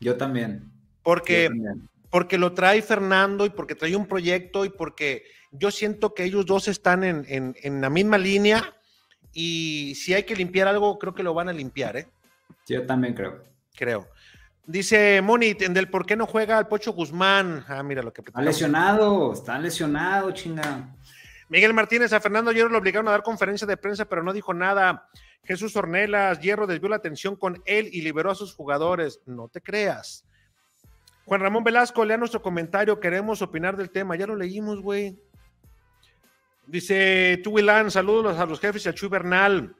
[0.00, 0.70] Yo también.
[1.02, 1.88] porque, yo también.
[2.10, 6.46] porque lo trae Fernando y porque trae un proyecto y porque yo siento que ellos
[6.46, 8.74] dos están en, en- en la misma línea
[9.34, 12.08] y si hay que limpiar algo, creo que lo van a limpiar, ¿eh?
[12.66, 13.42] Yo también creo.
[13.76, 14.08] creo.
[14.64, 17.64] Dice Moni, del por qué no juega al Pocho Guzmán.
[17.68, 20.94] Ah, mira lo que Está lesionado, está lesionado, chinga.
[21.52, 24.54] Miguel Martínez, a Fernando Hierro lo obligaron a dar conferencia de prensa, pero no dijo
[24.54, 25.06] nada.
[25.44, 29.20] Jesús Ornelas, Hierro desvió la atención con él y liberó a sus jugadores.
[29.26, 30.24] No te creas.
[31.26, 32.98] Juan Ramón Velasco, lea nuestro comentario.
[32.98, 34.16] Queremos opinar del tema.
[34.16, 35.22] Ya lo leímos, güey.
[36.66, 39.76] Dice Tuvilán, saludos a los jefes y al Chuy Bernal.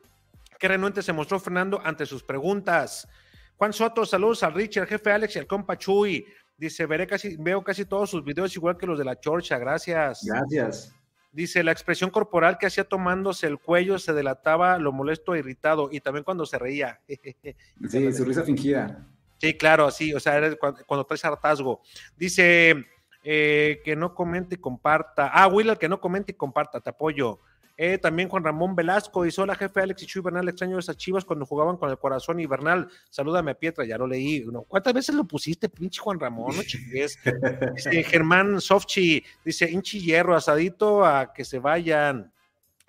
[0.58, 3.08] Qué renuente se mostró Fernando ante sus preguntas.
[3.56, 6.22] Juan Soto, saludos al Richard, jefe Alex y al compa Chuy.
[6.54, 9.56] Dice, veré casi, veo casi todos sus videos igual que los de la Chorcha.
[9.56, 10.20] Gracias.
[10.22, 10.94] Gracias.
[11.32, 15.88] Dice, la expresión corporal que hacía tomándose el cuello se delataba lo molesto e irritado
[15.90, 17.00] y también cuando se reía.
[17.88, 19.06] Sí, su risa fingida.
[19.38, 21.80] Sí, claro, así, o sea, era cu- cuando, traes hartazgo.
[22.16, 22.84] Dice
[23.24, 25.30] eh, que no comente y comparta.
[25.32, 27.40] Ah, Will, que no comente y comparta, te apoyo.
[27.84, 31.24] Eh, también Juan Ramón Velasco dice: Hola, jefe Alex y Chuy Bernal, extraño esas chivas
[31.24, 32.86] cuando jugaban con el corazón y Bernal.
[33.10, 34.44] Salúdame a Pietra, ya lo leí.
[34.44, 36.54] No, ¿Cuántas veces lo pusiste, pinche Juan Ramón?
[36.54, 36.62] No.
[37.74, 42.31] Dice Germán Sofchi, dice hinchi hierro, asadito a que se vayan.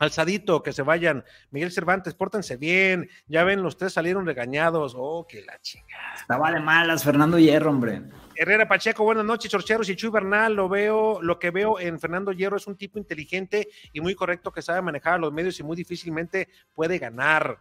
[0.04, 1.24] Alzadito, que se vayan.
[1.52, 3.10] Miguel Cervantes, pórtense bien.
[3.28, 4.94] Ya ven, los tres salieron regañados.
[4.96, 6.16] Oh, que la chingada.
[6.16, 8.04] Estaba de malas, Fernando Hierro, hombre.
[8.36, 10.54] Herrera Pacheco, buenas noches, chorcheros y Chuy Bernal.
[10.56, 14.52] Lo veo, lo que veo en Fernando Hierro es un tipo inteligente y muy correcto
[14.52, 17.60] que sabe manejar a los medios y muy difícilmente puede ganar.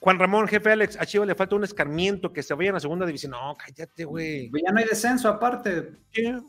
[0.00, 3.06] Juan Ramón, jefe Alex, a Chivas le falta un escarmiento que se vayan a segunda
[3.06, 3.32] división.
[3.32, 4.50] No, cállate, güey.
[4.52, 5.92] Ya no hay descenso aparte.
[6.12, 6.42] Sí, O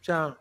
[0.00, 0.38] sea,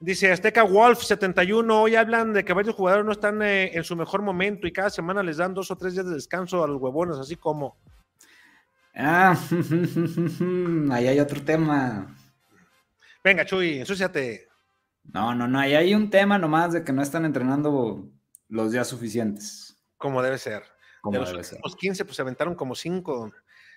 [0.00, 3.96] dice Azteca Wolf 71, hoy hablan de que varios jugadores no están eh, en su
[3.96, 6.80] mejor momento y cada semana les dan dos o tres días de descanso a los
[6.80, 7.78] huevones, así como.
[8.94, 9.36] Ah,
[10.90, 12.14] ahí hay otro tema.
[13.22, 14.48] Venga, Chuy, ensúciate.
[15.04, 18.10] No, no, no, ahí hay un tema nomás de que no están entrenando
[18.48, 19.76] los días suficientes.
[19.96, 20.62] Como debe ser.
[21.00, 21.56] Como de los debe ser.
[21.58, 23.32] últimos 15, pues se aventaron como 5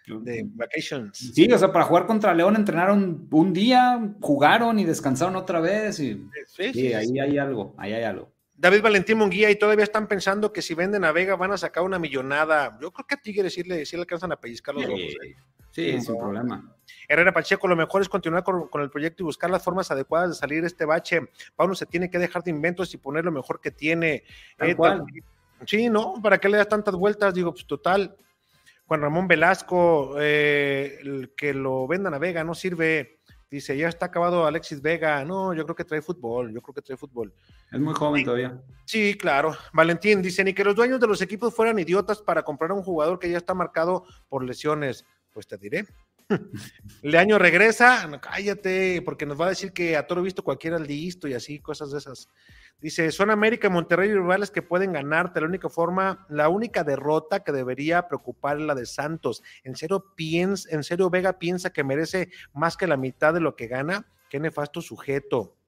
[0.08, 1.18] de vacations.
[1.34, 6.00] Sí, o sea, para jugar contra León entrenaron un día, jugaron y descansaron otra vez.
[6.00, 6.14] Y...
[6.14, 7.20] Sí, sí, Sí, sí, ahí sí.
[7.20, 8.32] hay algo, ahí hay algo.
[8.56, 11.84] David Valentín Munguía y todavía están pensando que si venden a Vega van a sacar
[11.84, 12.78] una millonada.
[12.82, 15.00] Yo creo que a Tigres sí le, sí le alcanzan a pellizcar los ojos.
[15.00, 15.36] ¿eh?
[15.72, 16.76] Sí, sin problema.
[17.08, 20.30] Herrera Pacheco, lo mejor es continuar con, con el proyecto y buscar las formas adecuadas
[20.30, 21.22] de salir de este bache.
[21.56, 24.24] Pauno se tiene que dejar de inventos y poner lo mejor que tiene.
[24.58, 25.04] Tal Eh, cual.
[25.66, 26.16] Sí, ¿no?
[26.22, 27.34] ¿Para qué le das tantas vueltas?
[27.34, 28.18] Digo, pues total.
[28.90, 33.20] Juan Ramón Velasco, eh, el que lo vendan a Vega no sirve.
[33.48, 35.24] Dice, ya está acabado Alexis Vega.
[35.24, 37.32] No, yo creo que trae fútbol, yo creo que trae fútbol.
[37.72, 38.60] Es muy joven todavía.
[38.86, 39.56] Sí, claro.
[39.74, 42.82] Valentín dice, ni que los dueños de los equipos fueran idiotas para comprar a un
[42.82, 45.06] jugador que ya está marcado por lesiones.
[45.32, 45.86] Pues te diré.
[47.02, 50.88] Leaño regresa, no, cállate, porque nos va a decir que a todo visto cualquiera es
[50.88, 52.30] listo y así, cosas de esas.
[52.82, 55.42] Dice, son América, Monterrey y rivales que pueden ganarte.
[55.42, 59.44] La única forma, la única derrota que debería preocupar es la de Santos.
[59.64, 63.56] ¿En serio, piensa, ¿En serio Vega piensa que merece más que la mitad de lo
[63.56, 64.08] que gana?
[64.30, 65.59] Qué nefasto sujeto.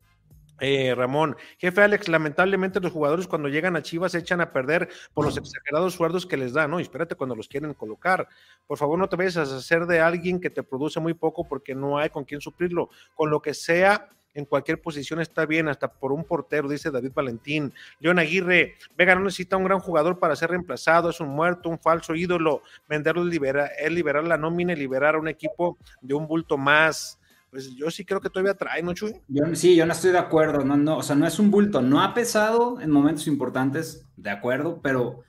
[0.64, 4.89] Eh, Ramón, jefe Alex, lamentablemente los jugadores cuando llegan a Chivas se echan a perder
[5.12, 6.80] por los exagerados sueldos que les dan, ¿no?
[6.80, 8.28] Y espérate cuando los quieren colocar.
[8.68, 11.74] Por favor, no te vayas a hacer de alguien que te produce muy poco porque
[11.74, 12.91] no hay con quién suplirlo.
[13.16, 17.12] Con lo que sea, en cualquier posición está bien, hasta por un portero, dice David
[17.16, 17.74] Valentín.
[17.99, 21.80] León Aguirre, Vega no necesita un gran jugador para ser reemplazado, es un muerto, un
[21.80, 22.62] falso ídolo.
[22.88, 26.55] Venderlo es liberar, es liberar la nómina y liberar a un equipo de un bulto
[26.55, 27.18] más
[27.51, 29.13] pues yo sí creo que todavía trae, ¿no, Chuy?
[29.27, 31.81] Yo, sí, yo no estoy de acuerdo, no, no, o sea, no es un bulto,
[31.81, 35.23] no ha pesado en momentos importantes, de acuerdo, pero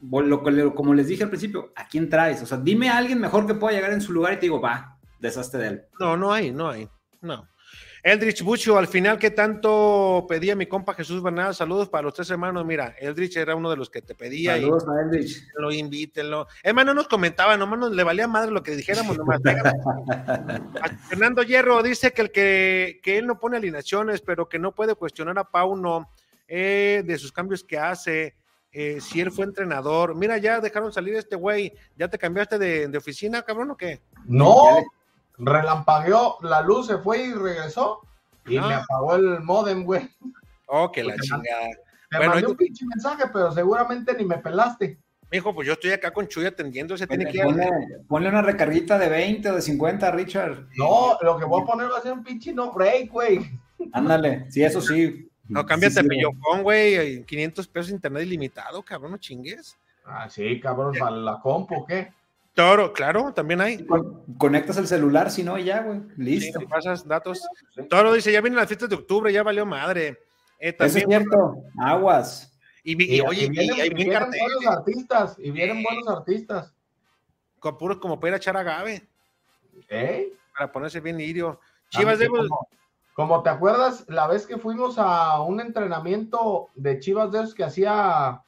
[0.00, 2.40] lo, como les dije al principio, ¿a quién traes?
[2.42, 4.60] O sea, dime a alguien mejor que pueda llegar en su lugar y te digo,
[4.60, 5.82] va, deshazte de él.
[5.98, 6.88] No, no hay, no hay,
[7.20, 7.48] no.
[8.04, 11.54] Eldrich Bucho, al final, ¿qué tanto pedía mi compa Jesús Bernal?
[11.54, 12.62] Saludos para los tres hermanos.
[12.66, 14.56] Mira, Eldrich era uno de los que te pedía.
[14.56, 15.42] Saludos a Eldrich.
[15.56, 16.46] Lo invítenlo.
[16.62, 19.16] Hermano, no nos comentaba, nomás nos, le valía madre lo que dijéramos.
[19.16, 19.40] Nomás.
[21.08, 24.94] Fernando Hierro dice que, el que, que, él no pone alineaciones, pero que no puede
[24.96, 26.10] cuestionar a Pauno
[26.46, 28.36] eh, de sus cambios que hace.
[28.70, 30.14] Eh, si él fue entrenador.
[30.14, 31.72] Mira, ya dejaron salir este güey.
[31.96, 34.02] ¿Ya te cambiaste de, de oficina, cabrón, o qué?
[34.26, 34.82] No,
[35.38, 38.00] relampagueó, la luz se fue y regresó
[38.46, 40.08] y me apagó el modem, güey.
[40.66, 41.68] Oh, que la chingada.
[42.10, 44.98] Te bueno, mandé un pinche mensaje, pero seguramente ni me pelaste.
[45.30, 47.68] Mijo, pues yo estoy acá con Chuy atendiendo, se tiene que ponle,
[48.06, 50.68] ponle, una recarguita de 20 o de 50, Richard.
[50.76, 53.40] No, lo que voy a poner va a ser un pinche no break, güey.
[53.92, 55.28] Ándale, sí, eso sí.
[55.48, 59.76] No, cámbiate sí, pillofón, güey, 500 pesos internet ilimitado, cabrón, no chingues.
[60.04, 62.12] Ah, sí, cabrón, para la compu, ¿qué?
[62.54, 63.84] Toro, claro, también hay.
[64.38, 66.02] Conectas el celular, si no, ya, güey.
[66.16, 66.60] Listo.
[66.60, 67.42] Sí, pasas datos.
[67.90, 70.20] Toro dice, ya vienen las fiestas de octubre, ya valió madre.
[70.60, 72.56] Eh, también, Eso es cierto, aguas.
[72.84, 76.72] Y, y, y oye, y, vienen, y, vienen buenos artistas, y vienen buenos artistas.
[77.58, 79.02] Con puros como para ir a echar agave.
[79.88, 80.32] ¿Eh?
[80.56, 81.58] Para ponerse bien lirio.
[81.88, 82.28] Chivas de...
[82.28, 82.68] Como,
[83.14, 87.64] como, te acuerdas, la vez que fuimos a un entrenamiento de Chivas de esos que
[87.64, 88.42] hacía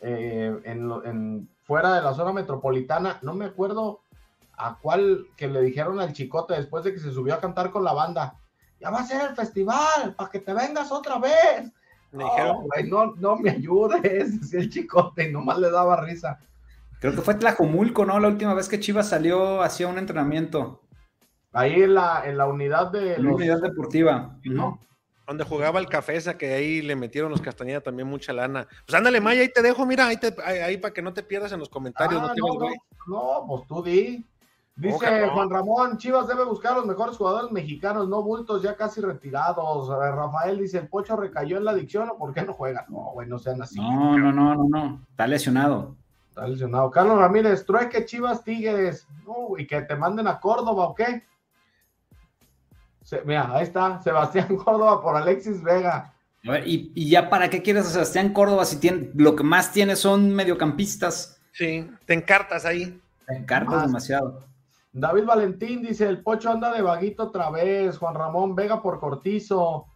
[0.00, 4.00] eh, en, en fuera de la zona metropolitana, no me acuerdo
[4.56, 7.84] a cuál que le dijeron al chicote después de que se subió a cantar con
[7.84, 8.38] la banda,
[8.80, 11.72] ya va a ser el festival, para que te vengas otra vez.
[12.12, 16.38] Me dijeron, no, no me ayudes, decía el chicote, y nomás le daba risa.
[17.00, 18.18] Creo que fue Tlajomulco, ¿no?
[18.20, 20.80] La última vez que Chivas salió hacía un entrenamiento.
[21.52, 23.18] Ahí en la, en la unidad de...
[23.18, 24.36] La unidad deportiva.
[24.44, 24.80] ¿no?
[25.26, 28.66] Donde jugaba el café, esa que ahí le metieron los Castañeda también mucha lana.
[28.86, 31.60] Pues ándale, Maya, ahí te dejo, mira, ahí, ahí, para que no te pierdas en
[31.60, 32.20] los comentarios.
[32.22, 32.70] Ah, no, no,
[33.06, 34.24] no, pues tú di.
[34.76, 39.88] Dice Juan Ramón, Chivas debe buscar los mejores jugadores mexicanos, no bultos ya casi retirados.
[39.88, 42.84] Rafael dice, el Pocho recayó en la adicción o por qué no juega.
[42.88, 43.78] No, güey, no sean así.
[43.78, 45.94] No, no, no, no, no, está lesionado.
[46.30, 46.90] Está lesionado.
[46.90, 49.06] Carlos Ramírez, trueque Chivas Tigres.
[49.26, 51.22] Uh, y que te manden a Córdoba o qué
[53.24, 56.12] mira, ahí está, Sebastián Córdoba por Alexis Vega.
[56.64, 60.30] ¿y, ya para qué quieres a Sebastián Córdoba si tiene, lo que más tiene son
[60.34, 61.40] mediocampistas?
[61.52, 63.00] Sí, te encartas ahí.
[63.26, 64.44] Te encartas demasiado.
[64.92, 69.86] David Valentín dice, el Pocho anda de vaguito otra vez, Juan Ramón Vega por Cortizo,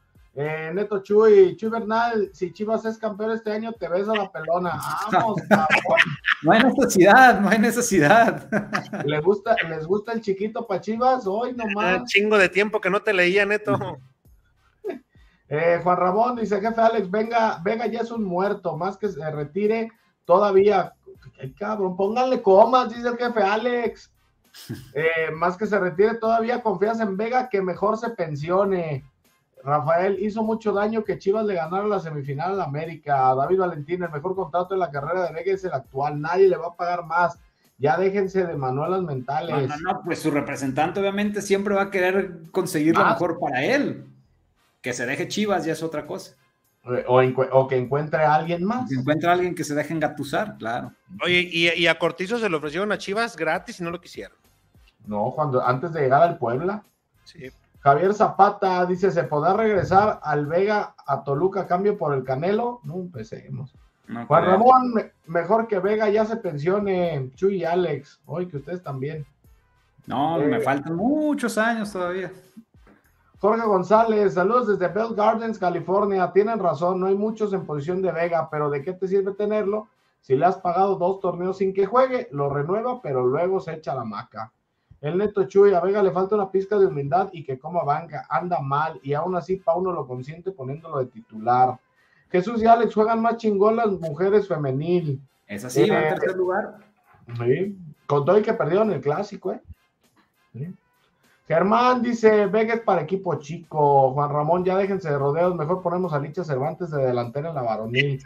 [0.41, 4.79] eh, Neto Chuy, Chuy Bernal, si Chivas es campeón este año, te beso la pelona.
[5.11, 5.43] Vamos,
[6.43, 8.49] No hay necesidad, no hay necesidad.
[9.05, 11.27] ¿Les gusta, ¿Les gusta el chiquito para Chivas?
[11.27, 12.03] Hoy nomás.
[12.03, 13.77] Un chingo de tiempo que no te leía, Neto.
[15.51, 19.31] Eh, Juan Ramón dice, jefe Alex, venga, venga, ya es un muerto, más que se
[19.31, 19.91] retire
[20.27, 20.93] todavía.
[21.41, 24.13] Ay, cabrón, pónganle comas, dice el jefe Alex.
[24.93, 29.05] Eh, más que se retire todavía, confías en Vega que mejor se pensione.
[29.69, 33.35] Rafael hizo mucho daño que Chivas le ganara la semifinal la América.
[33.35, 36.21] David Valentín, el mejor contrato de la carrera de Vega es el actual.
[36.21, 37.39] Nadie le va a pagar más.
[37.77, 39.69] Ya déjense de manuelas mentales.
[39.69, 43.63] No, no, no, pues su representante obviamente siempre va a querer conseguir lo mejor para
[43.63, 44.05] él.
[44.81, 46.35] Que se deje Chivas ya es otra cosa.
[47.07, 48.89] O, que encuentre a alguien más.
[48.89, 50.93] Que encuentre a alguien que se deje engatusar, claro.
[51.23, 54.37] Oye, y, y, a Cortizo se le ofrecieron a Chivas gratis y no lo quisieron.
[55.07, 56.83] No, cuando antes de llegar al Puebla.
[57.25, 57.51] Sí.
[57.81, 62.81] Javier Zapata dice, ¿se podrá regresar al Vega a Toluca a cambio por el Canelo?
[62.83, 63.75] No empecemos.
[64.27, 69.27] Juan Ramón, mejor que Vega ya se pensione, Chuy y Alex, hoy que ustedes también.
[70.07, 72.33] No, me eh, faltan muchos años todavía.
[73.39, 76.33] Jorge González, saludos desde Bell Gardens, California.
[76.33, 79.89] Tienen razón, no hay muchos en posición de Vega, pero ¿de qué te sirve tenerlo?
[80.21, 83.95] Si le has pagado dos torneos sin que juegue, lo renueva, pero luego se echa
[83.95, 84.53] la maca.
[85.01, 88.27] El neto Chuy, a Vega le falta una pizca de humildad y que coma banca,
[88.29, 91.79] anda mal y aún así Pauno lo consiente poniéndolo de titular.
[92.31, 95.21] Jesús y Alex juegan más chingón las mujeres femenil.
[95.47, 96.79] Es así, va en Eh, tercer lugar.
[97.39, 97.77] Sí,
[98.07, 99.61] con todo y que perdieron el clásico, ¿eh?
[100.53, 100.75] Sí.
[101.47, 104.13] Germán dice, Vega es para equipo chico.
[104.13, 107.63] Juan Ramón, ya déjense de rodeos, mejor ponemos a Licha Cervantes de delantera en la
[107.63, 108.23] varonil.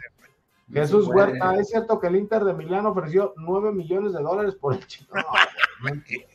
[0.71, 1.07] Jesús.
[1.07, 4.85] Huerta, es cierto que el Inter de Milán ofreció 9 millones de dólares por el
[4.87, 5.15] chico.
[5.15, 5.23] No.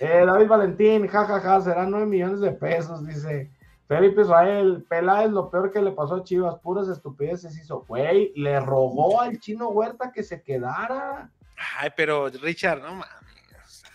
[0.00, 3.50] Eh, David Valentín, jajaja, serán 9 millones de pesos, dice.
[3.88, 7.84] Felipe Israel, Peláez, lo peor que le pasó a Chivas, puras estupideces hizo.
[7.86, 11.30] Güey, le rogó al chino Huerta que se quedara.
[11.78, 13.06] Ay, pero Richard, no mames.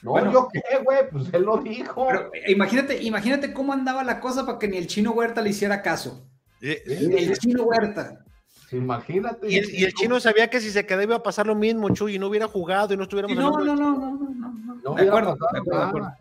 [0.01, 0.31] No, Bueno.
[0.31, 2.07] yo qué, güey, pues él lo dijo.
[2.07, 5.49] Pero eh, imagínate, imagínate cómo andaba la cosa para que ni el chino Huerta le
[5.49, 6.25] hiciera caso.
[6.61, 8.23] Eh, El chino Huerta.
[8.71, 9.49] Imagínate.
[9.49, 11.89] Y el, y el chino sabía que si se quedaba iba a pasar lo mismo,
[11.89, 14.75] Chuy, y no hubiera jugado y no estuviéramos No, no, no, no, no, no.
[14.83, 15.87] No de acuerdo, de acuerdo, de nada.
[15.89, 16.11] acuerdo.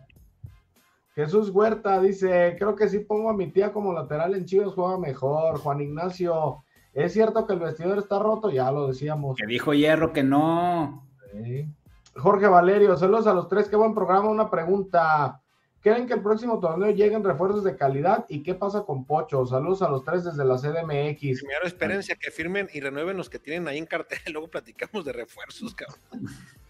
[1.15, 4.97] Jesús Huerta dice, creo que sí pongo a mi tía como lateral en Chivas, juega
[4.97, 5.59] mejor.
[5.59, 9.37] Juan Ignacio, es cierto que el vestidor está roto, ya lo decíamos.
[9.37, 11.05] Que dijo Hierro que no.
[11.31, 11.67] Sí.
[12.15, 14.29] Jorge Valerio, saludos a los tres, qué buen programa.
[14.29, 15.41] Una pregunta.
[15.81, 18.25] ¿Creen que el próximo torneo lleguen refuerzos de calidad?
[18.29, 19.47] ¿Y qué pasa con Pocho?
[19.47, 21.39] Saludos a los tres desde la CDMX.
[21.39, 25.05] Primero espérense a que firmen y renueven los que tienen ahí en cartel, luego platicamos
[25.05, 25.99] de refuerzos, cabrón.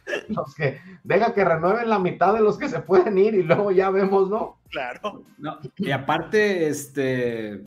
[0.29, 3.71] Los que, deja que renueven la mitad de los que se pueden ir y luego
[3.71, 4.59] ya vemos, ¿no?
[4.69, 5.23] Claro.
[5.37, 7.61] No, y aparte, este,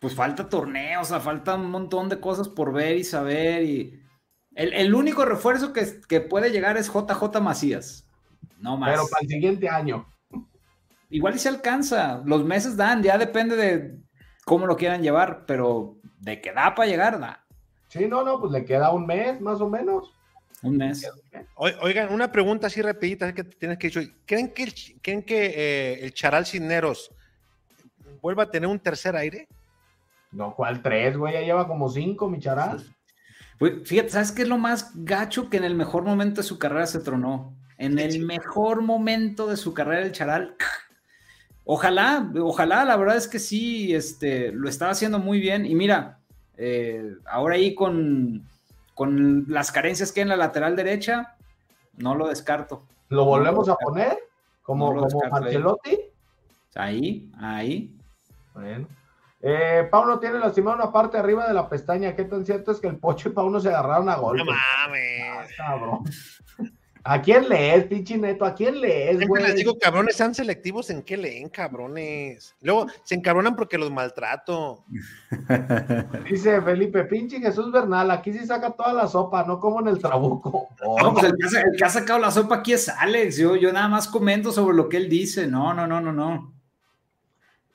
[0.00, 3.64] pues falta torneo, o sea, falta un montón de cosas por ver y saber.
[3.64, 4.00] Y
[4.54, 8.08] el, el único refuerzo que, que puede llegar es JJ Macías.
[8.58, 8.90] No más.
[8.92, 10.06] Pero para el siguiente año.
[11.10, 12.22] Igual y se alcanza.
[12.24, 13.98] Los meses dan, ya depende de
[14.44, 17.44] cómo lo quieran llevar, pero de que da para llegar, da.
[17.88, 20.12] Sí, no, no, pues le queda un mes más o menos.
[20.62, 21.08] Un mes.
[21.56, 24.16] Oi- Oigan, una pregunta así rapidita que tienes que decir.
[24.26, 27.12] ¿Creen que el, ¿creen que eh, el Charal Cisneros
[28.20, 29.46] vuelva a tener un tercer aire?
[30.32, 31.34] No, ¿cuál tres, güey?
[31.34, 32.84] Ya lleva como cinco, mi charal.
[33.58, 36.58] Pues, fíjate, ¿sabes qué es lo más gacho que en el mejor momento de su
[36.58, 37.54] carrera se tronó?
[37.78, 40.56] En el mejor momento de su carrera, el Charal.
[41.68, 45.66] Ojalá, ojalá, la verdad es que sí, este, lo estaba haciendo muy bien.
[45.66, 46.18] Y mira,
[46.56, 48.42] eh, ahora ahí con,
[48.94, 51.34] con las carencias que hay en la lateral derecha,
[51.96, 52.84] no lo descarto.
[53.08, 54.16] ¿Lo volvemos a poner?
[54.62, 55.36] Como, No lo como.
[55.36, 55.98] Ancelotti.
[56.76, 57.92] Ahí, ahí.
[58.54, 58.86] Bueno.
[59.42, 62.14] Eh, Pauno tiene lastimado una parte arriba de la pestaña.
[62.14, 64.44] ¿Qué tan cierto es que el Pocho y Pauno se agarraron a golpes?
[64.46, 65.56] No Ah, mames.
[65.56, 66.04] cabrón.
[67.08, 68.44] ¿A quién lees, pinche neto?
[68.44, 69.42] ¿A quién lees, Siempre güey?
[69.44, 72.54] les digo, cabrones, sean selectivos en qué leen, cabrones.
[72.62, 74.84] Luego se encabronan porque los maltrato.
[76.28, 79.98] Dice Felipe, pinche Jesús Bernal, aquí sí saca toda la sopa, no como en el
[79.98, 80.68] trabuco.
[81.02, 83.36] No, pues el que, ha, el que ha sacado la sopa aquí es Alex.
[83.36, 85.46] Yo, yo nada más comento sobre lo que él dice.
[85.46, 86.52] No, no, no, no, no.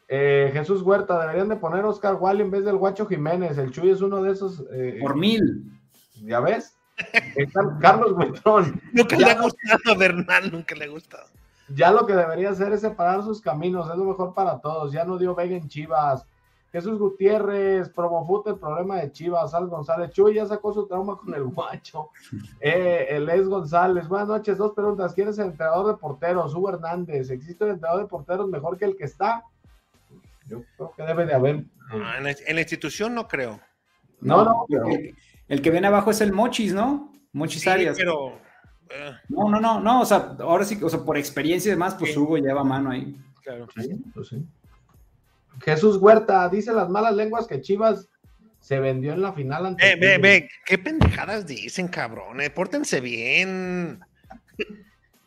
[0.08, 3.58] Eh, Jesús Huerta, deberían de poner Oscar Wally en vez del Guacho Jiménez.
[3.58, 4.64] El Chuy es uno de esos.
[4.74, 5.72] eh, Por mil.
[6.24, 6.76] ¿Ya ves?
[7.82, 8.82] Carlos Buitrón.
[8.94, 11.26] Nunca Ya le ha no- gustado a Bernal, nunca le ha gustado.
[11.70, 14.92] Ya lo que debería hacer es separar sus caminos, es lo mejor para todos.
[14.92, 16.26] Ya no dio Vega en Chivas.
[16.74, 19.54] Jesús Gutiérrez, Promofut, el problema de Chivas.
[19.54, 22.10] Al González, Chuy ya sacó su trauma con el guacho.
[22.62, 24.58] Eh, el Es González, buenas noches.
[24.58, 25.14] Dos preguntas.
[25.14, 26.54] ¿Quién es el entrenador de porteros?
[26.56, 27.30] Hugo Hernández.
[27.30, 29.44] ¿Existe un entrenador de porteros mejor que el que está?
[30.48, 31.64] Yo creo que debe de haber.
[31.92, 33.60] Ah, en, la, en la institución no creo.
[34.22, 34.86] No, no, pero-
[35.52, 37.12] El, que viene abajo es el Mochis, ¿no?
[37.34, 37.98] Mochis Sí, Arias.
[37.98, 38.38] pero
[38.90, 40.02] eh, No, no, no, no.
[40.02, 42.20] O sea, ahora sí, o sea, por experiencia y demás, pues Sí.
[42.20, 43.16] Hugo lleva mano ahí.
[43.44, 43.68] claro.
[43.76, 44.46] Sí, pues sí.
[45.64, 48.08] Jesús Huerta dice las malas lenguas que Chivas
[48.60, 52.50] se vendió en la final ante Ve, ve, ve, qué pendejadas dicen, cabrones.
[52.52, 54.00] Pórtense bien.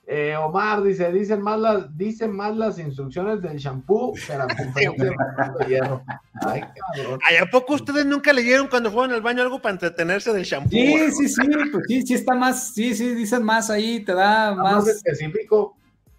[0.06, 5.10] Eh, Omar dice, dicen más las, dicen más las instrucciones del shampoo que la conferencia
[5.58, 6.02] de Hierro.
[6.42, 6.60] Ay,
[6.94, 7.20] cabrón.
[7.24, 10.70] Ay, ¿A poco ustedes nunca leyeron cuando fueron al baño algo para entretenerse del shampoo?
[10.70, 11.40] Sí, sí, sí,
[11.72, 15.74] pues sí, sí está más, sí, sí, dicen más ahí, te da Más más, específico.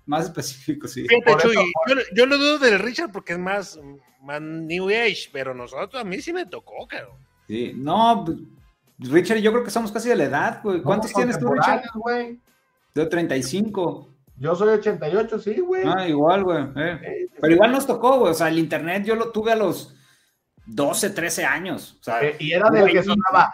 [0.07, 1.05] más específico, sí.
[1.07, 3.79] Fíjate, eso- yo, yo lo dudo del Richard porque es más,
[4.23, 7.17] más New Age, pero nosotros, a mí sí me tocó, cabrón.
[7.47, 8.37] Sí, no, pues,
[9.11, 10.81] Richard, yo creo que somos casi de la edad, güey.
[10.81, 11.83] ¿Cuántos tienes tú, Richard?
[11.91, 12.39] contemporáneos,
[12.95, 14.09] De 35.
[14.37, 15.83] Yo soy 88, sí, güey.
[15.85, 16.63] Ah, igual, güey.
[16.75, 16.99] eh.
[17.03, 18.31] Eh, Pero igual nos tocó, güey.
[18.31, 19.95] O sea, el internet yo lo tuve a los
[20.65, 21.97] 12, 13 años.
[21.99, 23.53] O sea, eh, y era del que sonaba.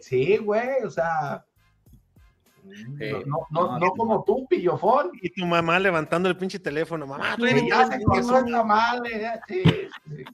[0.00, 1.44] Sí, güey, o sea.
[2.64, 5.10] No, no, no, no como tú, pillofón.
[5.20, 9.40] Y tu mamá levantando el pinche teléfono, mamá, Sí, tráeme ya quemó el tamal, eh,
[9.48, 10.24] sí, sí.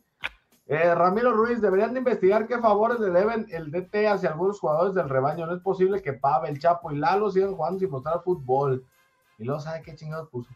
[0.72, 4.94] Eh, Ramiro Ruiz, deberían de investigar qué favores le deben el DT hacia algunos jugadores
[4.94, 5.44] del rebaño.
[5.44, 8.86] No es posible que Pavel, Chapo y Lalo sigan jugando sin mostrar fútbol.
[9.38, 10.48] Y luego, ¿sabe qué chingados puso?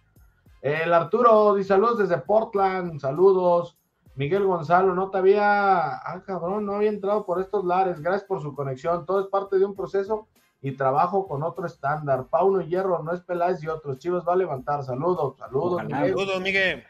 [0.63, 3.77] El Arturo dice saludos desde Portland, saludos.
[4.15, 8.41] Miguel Gonzalo, no te había, ah cabrón, no había entrado por estos lares, gracias por
[8.41, 10.29] su conexión, todo es parte de un proceso
[10.63, 12.29] y trabajo con otro estándar.
[12.31, 15.83] Pauno y Hierro, no es Peláez y otros, Chivas va a levantar, saludos, saludos.
[15.91, 16.85] Saludos, Miguel.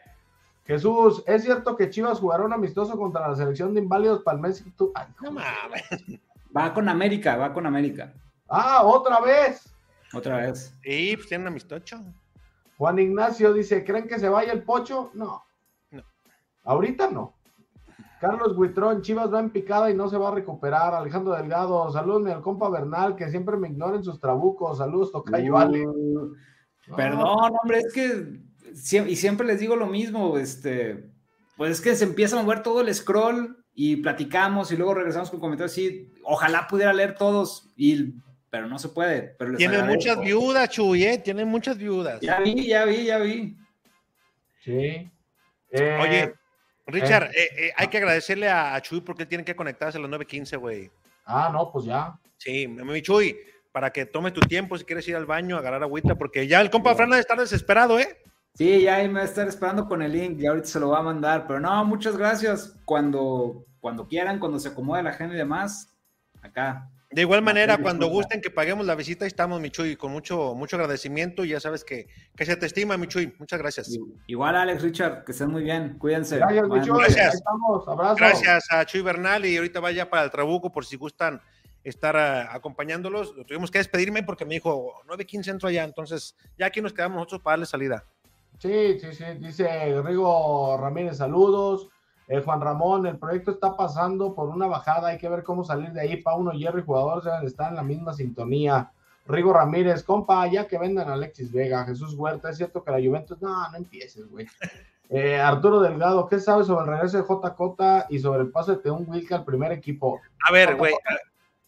[0.67, 4.43] Jesús, ¿es cierto que Chivas jugará un amistoso contra la selección de inválidos para el
[4.43, 4.65] mes?
[4.95, 6.21] Ay, no mames.
[6.57, 8.15] Va con América, va con América.
[8.49, 9.75] Ah, otra vez.
[10.15, 10.75] Otra vez.
[10.83, 11.99] Sí, pues tienen amistoso.
[12.79, 15.11] Juan Ignacio dice, ¿creen que se vaya el pocho?
[15.15, 15.45] No.
[15.91, 16.03] no.
[16.65, 17.35] Ahorita no.
[18.21, 20.95] Carlos Huitrón, Chivas va en picada y no se va a recuperar.
[20.95, 24.79] Alejandro Delgado, saludos al compa Bernal, que siempre me ignoren sus trabucos.
[24.79, 25.87] Saludos, Tocayo Ale.
[26.97, 28.41] Perdón, hombre, es que
[28.73, 31.11] y siempre les digo lo mismo, este,
[31.57, 35.31] pues es que se empieza a mover todo el scroll y platicamos y luego regresamos
[35.31, 38.15] con comentarios así, ojalá pudiera leer todos y
[38.55, 39.35] pero no se puede.
[39.37, 41.19] Pero Tienen muchas viudas, Chuy, ¿eh?
[41.19, 42.21] Tienen muchas viudas.
[42.21, 43.57] Ya vi, ya vi, ya vi.
[44.63, 45.11] Sí.
[45.73, 46.35] Eh, Oye,
[46.87, 47.49] Richard, eh.
[47.57, 50.89] Eh, hay que agradecerle a, Chuy porque él tiene que conectarse a las 9.15, güey.
[51.25, 52.17] Ah, no, pues ya.
[52.37, 53.37] Sí, mi Chuy,
[53.73, 56.71] para que tome tu tiempo si quieres ir al baño, agarrar agüita, porque ya el
[56.71, 58.23] compa Fran está desesperado, ¿eh?
[58.55, 60.91] Sí, ya ahí me va a estar esperando con el link y ahorita se lo
[60.91, 61.47] va a mandar.
[61.47, 62.77] Pero no, muchas gracias.
[62.85, 65.93] Cuando, cuando quieran, cuando se acomode la gente y demás,
[66.41, 66.89] acá.
[67.11, 71.45] De igual manera, cuando gusten que paguemos la visita, estamos, Michuy, con mucho, mucho agradecimiento.
[71.45, 73.35] Ya sabes que, que se te estima, Michuy.
[73.39, 73.97] Muchas gracias.
[74.27, 75.97] Igual, Alex, Richard, que estén muy bien.
[75.99, 76.39] Cuídense.
[76.39, 76.99] Gracias, Michuy.
[76.99, 77.43] Gracias.
[78.17, 81.41] Gracias a Chuy Bernal y ahorita vaya para el Trabuco por si gustan
[81.85, 83.35] estar ah, acompañándolos.
[83.47, 87.43] Tuvimos que despedirme porque me dijo 9.15 entro allá, entonces ya aquí nos quedamos nosotros
[87.43, 88.05] para darle salida.
[88.59, 91.89] Sí, sí, sí, dice Rigo Ramírez, saludos.
[92.27, 95.93] Eh, Juan Ramón, el proyecto está pasando por una bajada, hay que ver cómo salir
[95.93, 96.17] de ahí.
[96.23, 98.91] Pauno, Jerry, jugadores están en la misma sintonía.
[99.27, 102.99] Rigo Ramírez, compa, ya que vendan a Alexis Vega, Jesús Huerta, es cierto que la
[102.99, 104.47] Juventus, no, no empieces, güey.
[105.11, 108.83] Eh, Arturo Delgado, ¿qué sabes sobre el regreso de JJ y sobre el paso de
[108.83, 110.19] Teun Wilke al primer equipo?
[110.49, 110.95] A ver, güey,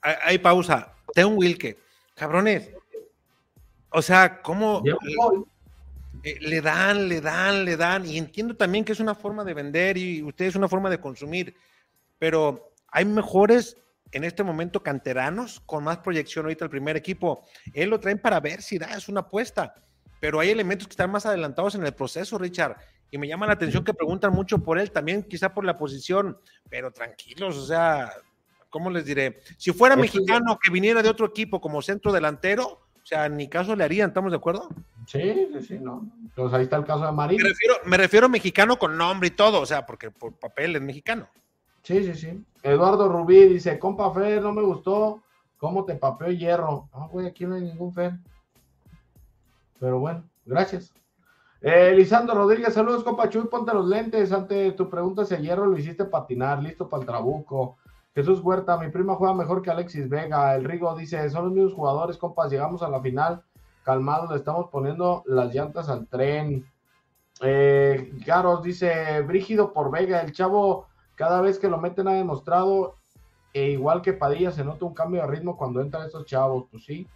[0.00, 0.94] hay pausa.
[1.12, 1.78] Teun Wilke,
[2.14, 2.70] cabrones.
[3.90, 4.82] O sea, ¿cómo?
[6.22, 9.54] Eh, le dan, le dan, le dan, y entiendo también que es una forma de
[9.54, 11.54] vender y usted es una forma de consumir,
[12.18, 13.76] pero hay mejores
[14.12, 17.44] en este momento canteranos con más proyección ahorita el primer equipo.
[17.74, 19.74] Él lo traen para ver si da, es una apuesta,
[20.20, 22.76] pero hay elementos que están más adelantados en el proceso, Richard,
[23.10, 26.38] y me llama la atención que preguntan mucho por él, también quizá por la posición,
[26.68, 28.10] pero tranquilos, o sea,
[28.70, 29.40] ¿cómo les diré?
[29.58, 33.76] Si fuera mexicano que viniera de otro equipo como centro delantero, o sea, ni caso
[33.76, 34.68] le harían, ¿estamos de acuerdo?
[35.06, 36.10] Sí, sí, sí, no.
[36.22, 37.40] Entonces ahí está el caso de Marín.
[37.40, 40.74] Me refiero, me refiero a mexicano con nombre y todo, o sea, porque por papel
[40.74, 41.28] es mexicano.
[41.84, 42.44] Sí, sí, sí.
[42.64, 45.22] Eduardo Rubí dice, compa Fer, no me gustó
[45.56, 46.88] cómo te papeó hierro.
[46.92, 48.14] Ah, güey, aquí no hay ningún Fer.
[49.78, 50.92] Pero bueno, gracias.
[51.60, 54.32] Eh, Lisandro Rodríguez, saludos, compa Chuy, ponte los lentes.
[54.32, 57.76] Ante tu pregunta si hierro lo hiciste patinar, listo para el trabuco.
[58.16, 60.54] Jesús Huerta, mi prima juega mejor que Alexis Vega.
[60.54, 63.42] El Rigo dice, son los mismos jugadores, compas, llegamos a la final
[63.84, 66.64] calmados, le estamos poniendo las llantas al tren.
[67.42, 72.94] Eh, Garos dice, Brígido por Vega, el chavo cada vez que lo meten ha demostrado,
[73.52, 76.86] e igual que Padilla, se nota un cambio de ritmo cuando entran estos chavos, pues
[76.86, 77.06] sí.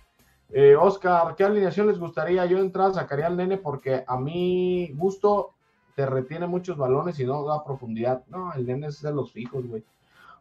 [0.50, 2.44] Eh, Oscar, ¿qué alineación les gustaría?
[2.44, 5.54] Yo de entrada sacaría al nene porque a mi gusto
[5.96, 8.22] te retiene muchos balones y no da profundidad.
[8.26, 9.82] No, el nene es de los fijos, güey.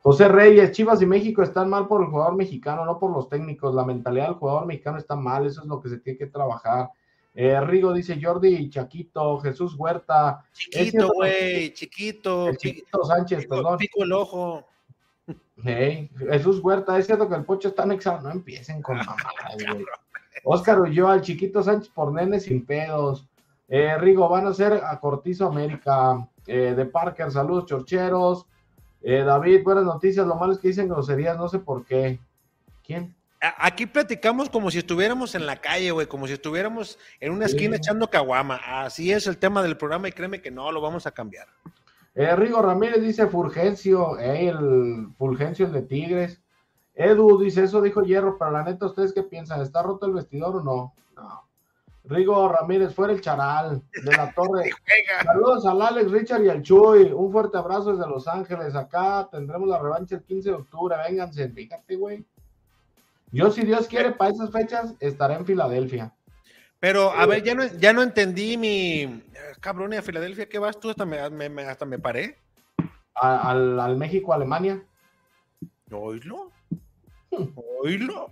[0.02, 3.76] José Reyes, Chivas y México están mal por el jugador mexicano, no por los técnicos.
[3.76, 6.90] La mentalidad del jugador mexicano está mal, eso es lo que se tiene que trabajar.
[7.34, 10.44] Eh, Rigo dice Jordi Chaquito, Jesús Huerta.
[10.54, 12.54] Chiquito, güey, chiquito.
[12.56, 13.78] chiquito Sánchez, perdón.
[13.78, 14.66] Pico el ojo.
[15.62, 18.22] Jesús Huerta, es cierto que el pocho está anexado.
[18.22, 19.86] No empiecen con mamadas, güey.
[20.44, 23.28] Oscar huyó al Chiquito Sánchez por nenes sin pedos.
[23.68, 26.28] Eh, Rigo, van a ser a Cortizo América.
[26.48, 28.48] Eh, de Parker, saludos, chorcheros.
[29.02, 30.26] Eh, David, buenas noticias.
[30.28, 32.20] Lo malo es que dicen groserías, no sé por qué.
[32.84, 33.16] ¿Quién?
[33.42, 37.78] Aquí platicamos como si estuviéramos en la calle, güey, como si estuviéramos en una esquina
[37.78, 38.60] echando caguama.
[38.84, 41.48] Así es el tema del programa y créeme que no lo vamos a cambiar.
[42.16, 46.42] Eh, Rigo Ramírez dice Fulgencio, eh, el Fulgencio el de Tigres.
[46.96, 49.62] Edu dice, eso dijo Hierro, pero la neta, ¿ustedes qué piensan?
[49.62, 50.94] ¿Está roto el vestidor o no?
[51.16, 51.49] No.
[52.10, 54.70] Rigo Ramírez, fuera el charal de la torre.
[55.24, 57.12] Saludos al Alex, Richard y al Chuy.
[57.14, 58.76] Un fuerte abrazo desde Los Ángeles.
[58.76, 60.96] Acá tendremos la revancha el 15 de octubre.
[61.08, 62.26] Vénganse, fíjate, güey.
[63.32, 66.12] Yo, si Dios quiere, para esas fechas estaré en Filadelfia.
[66.80, 69.24] Pero, a ver, ya no, ya no entendí mi.
[69.60, 70.90] Cabrón, ¿y a Filadelfia qué vas tú?
[70.90, 71.20] Hasta me,
[71.64, 72.38] hasta me paré.
[73.14, 74.82] a- al, al México-Alemania.
[75.92, 76.52] Oílo.
[77.84, 78.32] Oílo.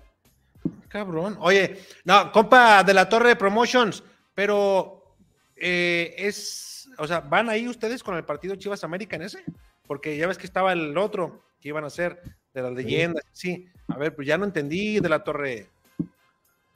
[0.88, 1.38] Cabrón.
[1.40, 4.04] Oye, no, compa de la Torre de Promotions,
[4.34, 5.16] pero
[5.56, 9.44] eh, es, o sea, ¿van ahí ustedes con el partido Chivas América en ese?
[9.86, 12.22] Porque ya ves que estaba el otro que iban a hacer
[12.54, 13.68] de las leyendas, sí.
[13.88, 15.68] A ver, pues ya no entendí de la Torre.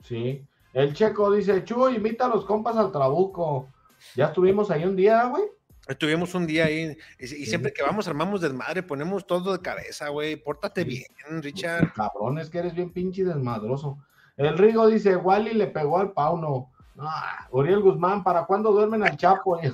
[0.02, 0.42] Sí.
[0.72, 3.68] El checo dice, Chuy, invita a los compas al Trabuco.
[4.16, 5.44] Ya estuvimos ahí un día, güey.
[5.92, 10.08] Estuvimos un día ahí y, y siempre que vamos armamos desmadre, ponemos todo de cabeza,
[10.08, 10.36] güey.
[10.36, 11.06] Pórtate bien,
[11.40, 11.92] Richard.
[11.92, 13.98] Cabrón, es que eres bien pinche desmadroso.
[14.36, 16.70] El Rigo dice, Wally le pegó al Pauno.
[16.98, 19.56] Ah, Uriel Guzmán, ¿para cuándo duermen al Chapo?
[19.62, 19.72] De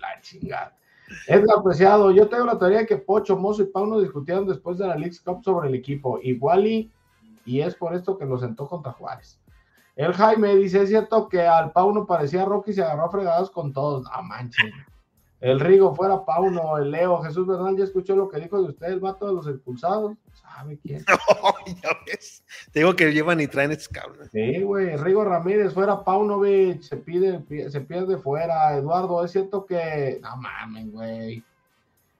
[0.00, 0.76] la chingada.
[1.26, 4.86] Edgar Preciado, yo tengo la teoría de que Pocho, Mozo y Pauno discutieron después de
[4.86, 6.20] la League Cup sobre el equipo.
[6.22, 6.90] Y Wally,
[7.44, 9.40] y es por esto que lo sentó contra Juárez.
[9.96, 13.50] El Jaime dice, es cierto que al Pauno parecía Rocky y se agarró a fregados
[13.50, 14.04] con todos.
[14.04, 14.72] No manches.
[15.40, 18.88] El Rigo fuera Pauno, el Leo, Jesús Bernal ya escuchó lo que dijo de usted,
[18.88, 20.16] el vato de los expulsados.
[20.34, 21.02] ¿Sabe quién?
[21.82, 22.44] ya ves.
[22.72, 24.30] Te digo que llevan y traen estos cabrones.
[24.32, 24.96] Sí, güey.
[24.96, 28.76] Rigo Ramírez fuera Paunovic, se pide, se pierde fuera.
[28.76, 30.20] Eduardo, es cierto que.
[30.22, 31.42] No mames, güey.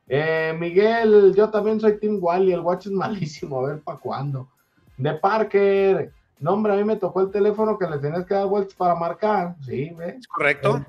[0.09, 4.49] Eh, Miguel, yo también soy Team Wally, el watch es malísimo, a ver para cuándo.
[4.97, 8.47] De Parker, no, hombre, a mí me tocó el teléfono que le tenías que dar
[8.47, 9.57] vueltas para marcar.
[9.61, 10.17] Sí, güey.
[10.17, 10.85] ¿Es correcto?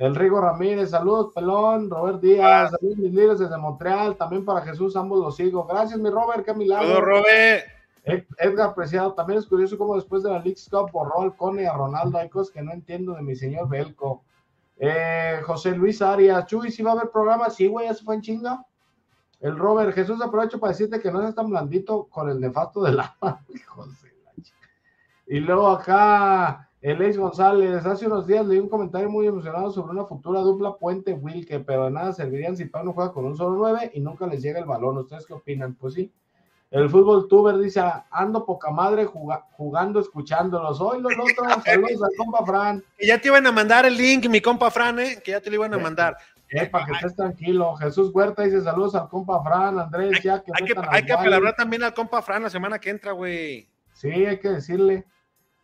[0.00, 1.90] El Rigo Ramírez, saludos, pelón.
[1.90, 4.16] Robert Díaz, saludos, mis líderes desde Montreal.
[4.16, 5.66] También para Jesús, ambos los sigo.
[5.66, 6.88] Gracias, mi Robert, qué milagro.
[6.88, 7.64] Todo, Robert.
[8.04, 11.64] Ed- Edgar Preciado, también es curioso cómo después de la League Cup borró al Cone
[11.64, 12.16] y a Ronaldo.
[12.16, 14.24] Hay cosas que no entiendo de mi señor Belco.
[14.78, 17.50] Eh, José Luis Arias, Chuy, ¿sí va a haber programa?
[17.50, 18.64] Sí, güey, ya se fue en chinga.
[19.40, 22.96] El Robert, Jesús, aprovecho para decirte que no seas tan blandito con el nefasto del
[22.96, 23.14] la
[23.52, 23.74] chica.
[25.26, 29.92] Y luego acá, el ex González, hace unos días leí un comentario muy emocionado sobre
[29.92, 33.36] una futura dupla Puente Wilke, pero de nada servirían si Pau no juega con un
[33.36, 34.96] solo 9 y nunca les llega el balón.
[34.98, 35.74] ¿Ustedes qué opinan?
[35.74, 36.10] Pues sí.
[36.70, 40.80] El fútbol tuber dice, ando poca madre juga- jugando, escuchándolos.
[40.80, 42.84] Hoy los otros, saludos al compa Fran.
[42.96, 45.18] Que ya te iban a mandar el link, mi compa Fran, ¿eh?
[45.22, 46.16] Que ya te lo iban a mandar.
[46.48, 47.74] Eh, para que estés tranquilo.
[47.76, 49.78] Jesús Huerta dice, saludos al compa Fran.
[49.80, 53.12] Andrés, ya que Hay que, hay que también al compa Fran la semana que entra,
[53.12, 53.68] güey.
[53.92, 55.04] Sí, hay que decirle.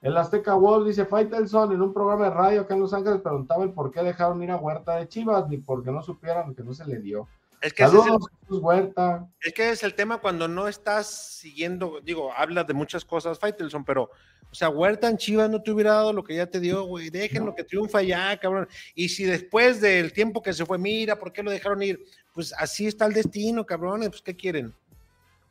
[0.07, 3.65] El Azteca Wolf dice, Faitelson en un programa de radio acá en Los Ángeles preguntaba
[3.65, 6.73] el por qué dejaron ir a Huerta de Chivas, ni porque no supieran que no
[6.75, 7.27] se le dio.
[7.61, 8.31] Es que, ese es, el, Saludos,
[8.63, 9.27] Huerta.
[9.41, 13.85] es que es el tema cuando no estás siguiendo, digo, hablas de muchas cosas, Faitelson,
[13.85, 14.05] pero,
[14.49, 17.11] o sea, Huerta en Chivas no te hubiera dado lo que ya te dio, güey.
[17.11, 18.69] Déjenlo que triunfa ya, cabrón.
[18.95, 21.99] Y si después del tiempo que se fue, mira, ¿por qué lo dejaron ir?
[22.33, 24.73] Pues así está el destino, cabrones, pues, ¿qué quieren?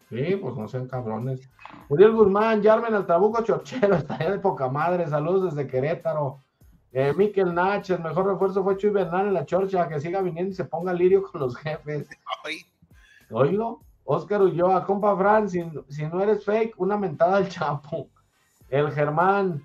[0.10, 1.49] Sí, pues no sean cabrones.
[1.90, 5.07] Uriel Guzmán, Yarmen al Trabuco Chorchero, está allá de poca madre.
[5.07, 6.40] Saludos desde Querétaro.
[6.91, 10.52] Eh, Miquel Nach, el mejor refuerzo fue Chuy Bernal en la Chorcha, que siga viniendo
[10.52, 12.07] y se ponga lirio con los jefes.
[13.30, 13.80] Oílo.
[14.06, 18.07] Oscar Ulloa, compa Fran, si, si no eres fake, una mentada al Chapo.
[18.69, 19.64] El Germán,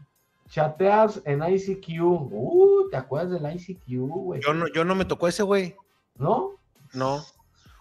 [0.48, 2.02] chateas en ICQ.
[2.02, 4.40] Uh, ¿te acuerdas del ICQ, güey?
[4.40, 5.76] yo no, yo no me tocó ese, güey.
[6.16, 6.52] ¿No?
[6.94, 7.20] No.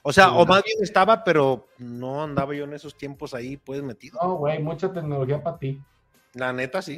[0.09, 3.83] O sea, o más bien estaba, pero no andaba yo en esos tiempos ahí, pues
[3.83, 4.17] metido.
[4.19, 5.79] No, güey, mucha tecnología para ti.
[6.33, 6.97] La neta, sí.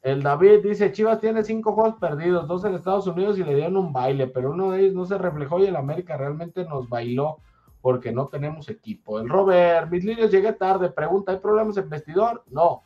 [0.00, 3.76] El David dice, Chivas tiene cinco juegos perdidos, dos en Estados Unidos y le dieron
[3.78, 7.38] un baile, pero uno de ellos no se reflejó y el América realmente nos bailó
[7.80, 9.18] porque no tenemos equipo.
[9.18, 12.44] El Robert, mis líneas llegué tarde, pregunta, ¿hay problemas en vestidor?
[12.48, 12.84] No.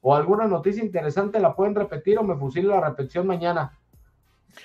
[0.00, 3.78] ¿O alguna noticia interesante la pueden repetir o me fusilo la repetición mañana?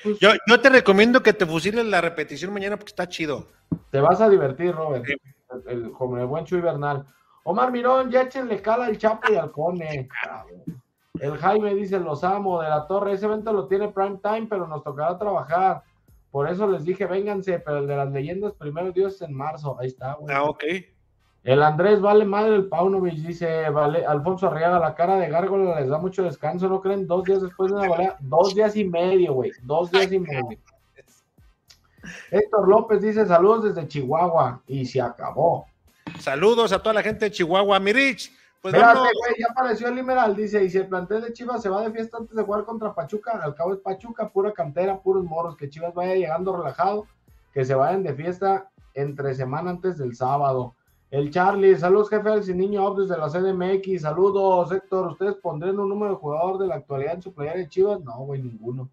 [0.04, 3.48] Pues, Yo, yo te recomiendo que te fusiles la repetición mañana porque está chido.
[3.92, 5.14] Te vas a divertir, Robert, Sí.
[5.68, 7.06] el, el- como el buen Chuy Bernal.
[7.44, 10.08] Omar Mirón, ya échenle cala al Chapo y al Cone.
[11.20, 13.14] El Jaime dice, los amo de la torre.
[13.14, 15.84] Ese evento lo tiene Prime Time, pero nos tocará trabajar.
[16.32, 19.78] Por eso les dije, vénganse, pero el de las leyendas, primero Dios es en marzo.
[19.80, 20.34] Ahí está, güey.
[20.36, 20.64] Ah, ok.
[21.44, 25.90] El Andrés vale madre el Paunovic, dice vale, Alfonso Arriaga, la cara de Gárgola les
[25.90, 27.06] da mucho descanso, ¿no creen?
[27.06, 30.58] Dos días después de una balea, dos días y medio, güey, dos días y medio.
[32.32, 35.66] Héctor López dice saludos desde Chihuahua y se acabó.
[36.20, 37.80] Saludos a toda la gente de Chihuahua.
[37.80, 41.62] Mirich, pues Espérate, güey, ya apareció el Limeral, dice, y si el plantel de Chivas
[41.62, 45.00] se va de fiesta antes de jugar contra Pachuca, al cabo es Pachuca, pura cantera,
[45.00, 47.06] puros morros, que Chivas vaya llegando relajado,
[47.54, 50.76] que se vayan de fiesta entre semana antes del sábado.
[51.14, 55.88] El Charlie, saludos jefe Sin Niño Up desde la CDMX, saludos Héctor, ¿ustedes pondrían un
[55.88, 58.00] número de jugador de la actualidad en su playera de Chivas?
[58.02, 58.90] No, güey, ninguno.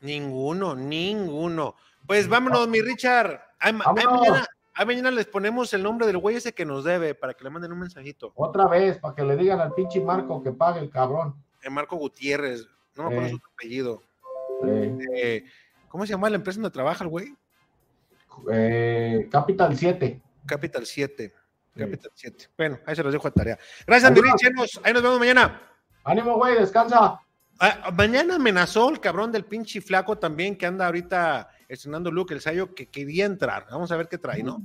[0.00, 1.74] Ninguno, ninguno.
[2.06, 3.40] Pues vámonos, mi Richard.
[3.58, 7.34] Ay, mañana, ay, mañana les ponemos el nombre del güey ese que nos debe para
[7.34, 8.30] que le manden un mensajito.
[8.36, 11.34] Otra vez, para que le digan al pinche Marco que pague el cabrón.
[11.64, 12.64] Eh, Marco Gutiérrez.
[12.94, 13.30] No me acuerdo Eh.
[13.30, 14.02] su apellido.
[14.64, 15.44] Eh, Eh,
[15.88, 17.34] ¿Cómo se llama la empresa donde trabaja el güey?
[18.52, 20.20] Eh, Capital 7.
[20.46, 21.32] Capital 7.
[21.76, 22.48] Capital 7.
[22.56, 23.58] Bueno, ahí se los dejo a tarea.
[23.86, 24.80] Gracias, Andy Rich.
[24.82, 25.62] Ahí nos vemos mañana.
[26.04, 27.20] Ánimo, güey, descansa.
[27.58, 32.40] Ah, mañana amenazó el cabrón del pinche flaco también que anda ahorita estrenando Luke, el
[32.40, 33.66] Sayo, que quería entrar.
[33.70, 34.62] Vamos a ver qué trae, ¿no?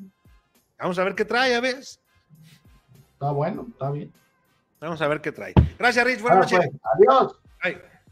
[0.77, 1.77] Vamos a ver qué trae, a ver.
[1.77, 4.11] Está bueno, está bien.
[4.79, 5.53] Vamos a ver qué trae.
[5.77, 6.21] Gracias, Rich.
[6.21, 6.69] Buenas noches.
[6.69, 6.81] Pues,
[7.63, 7.81] adiós.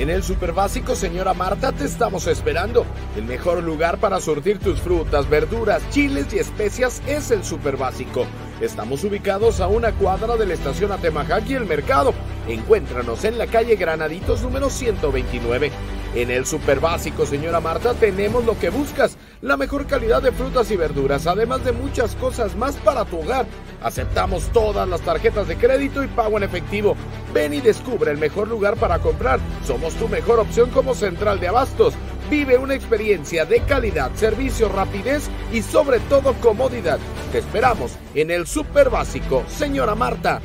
[0.00, 2.86] En el Super Básico, señora Marta, te estamos esperando.
[3.18, 8.24] El mejor lugar para surtir tus frutas, verduras, chiles y especias es el Super Básico.
[8.62, 12.14] Estamos ubicados a una cuadra de la estación Atemajac y el mercado.
[12.48, 15.70] Encuéntranos en la calle Granaditos número 129.
[16.12, 20.68] En el Super Básico, señora Marta, tenemos lo que buscas, la mejor calidad de frutas
[20.72, 23.46] y verduras, además de muchas cosas más para tu hogar.
[23.80, 26.96] Aceptamos todas las tarjetas de crédito y pago en efectivo.
[27.32, 29.38] Ven y descubre el mejor lugar para comprar.
[29.64, 31.94] Somos tu mejor opción como central de abastos.
[32.28, 36.98] Vive una experiencia de calidad, servicio, rapidez y sobre todo comodidad.
[37.30, 40.42] Te esperamos en el Super Básico, señora Marta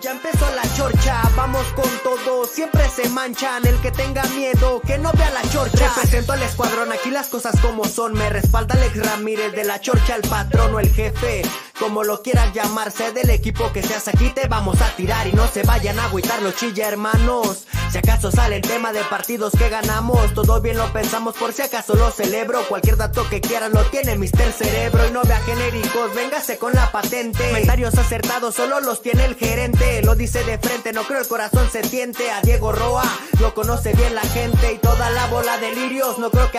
[0.00, 4.98] ya empezó la chorcha, vamos con todo, siempre se manchan, el que tenga miedo, que
[4.98, 5.88] no vea la chorcha.
[5.88, 10.16] Represento al escuadrón, aquí las cosas como son, me respalda Alex Ramírez de la chorcha,
[10.16, 11.42] el patrón o el jefe,
[11.80, 15.48] como lo quieras llamarse, del equipo que seas aquí te vamos a tirar y no
[15.48, 17.64] se vayan a agüitar los chilla hermanos.
[17.90, 21.62] Si acaso sale el tema de partidos que ganamos, todo bien lo pensamos por si
[21.62, 26.14] acaso lo celebro, cualquier dato que quieran lo tiene Mister Cerebro y no vea genéricos,
[26.14, 27.48] véngase con la patente.
[27.48, 31.68] Comentarios acertados solo los tiene el gerente, lo dice de frente, no creo el corazón
[31.72, 32.30] se tiente.
[32.30, 33.04] A Diego Roa
[33.40, 36.58] lo conoce bien la gente y toda la bola de lirios, no creo que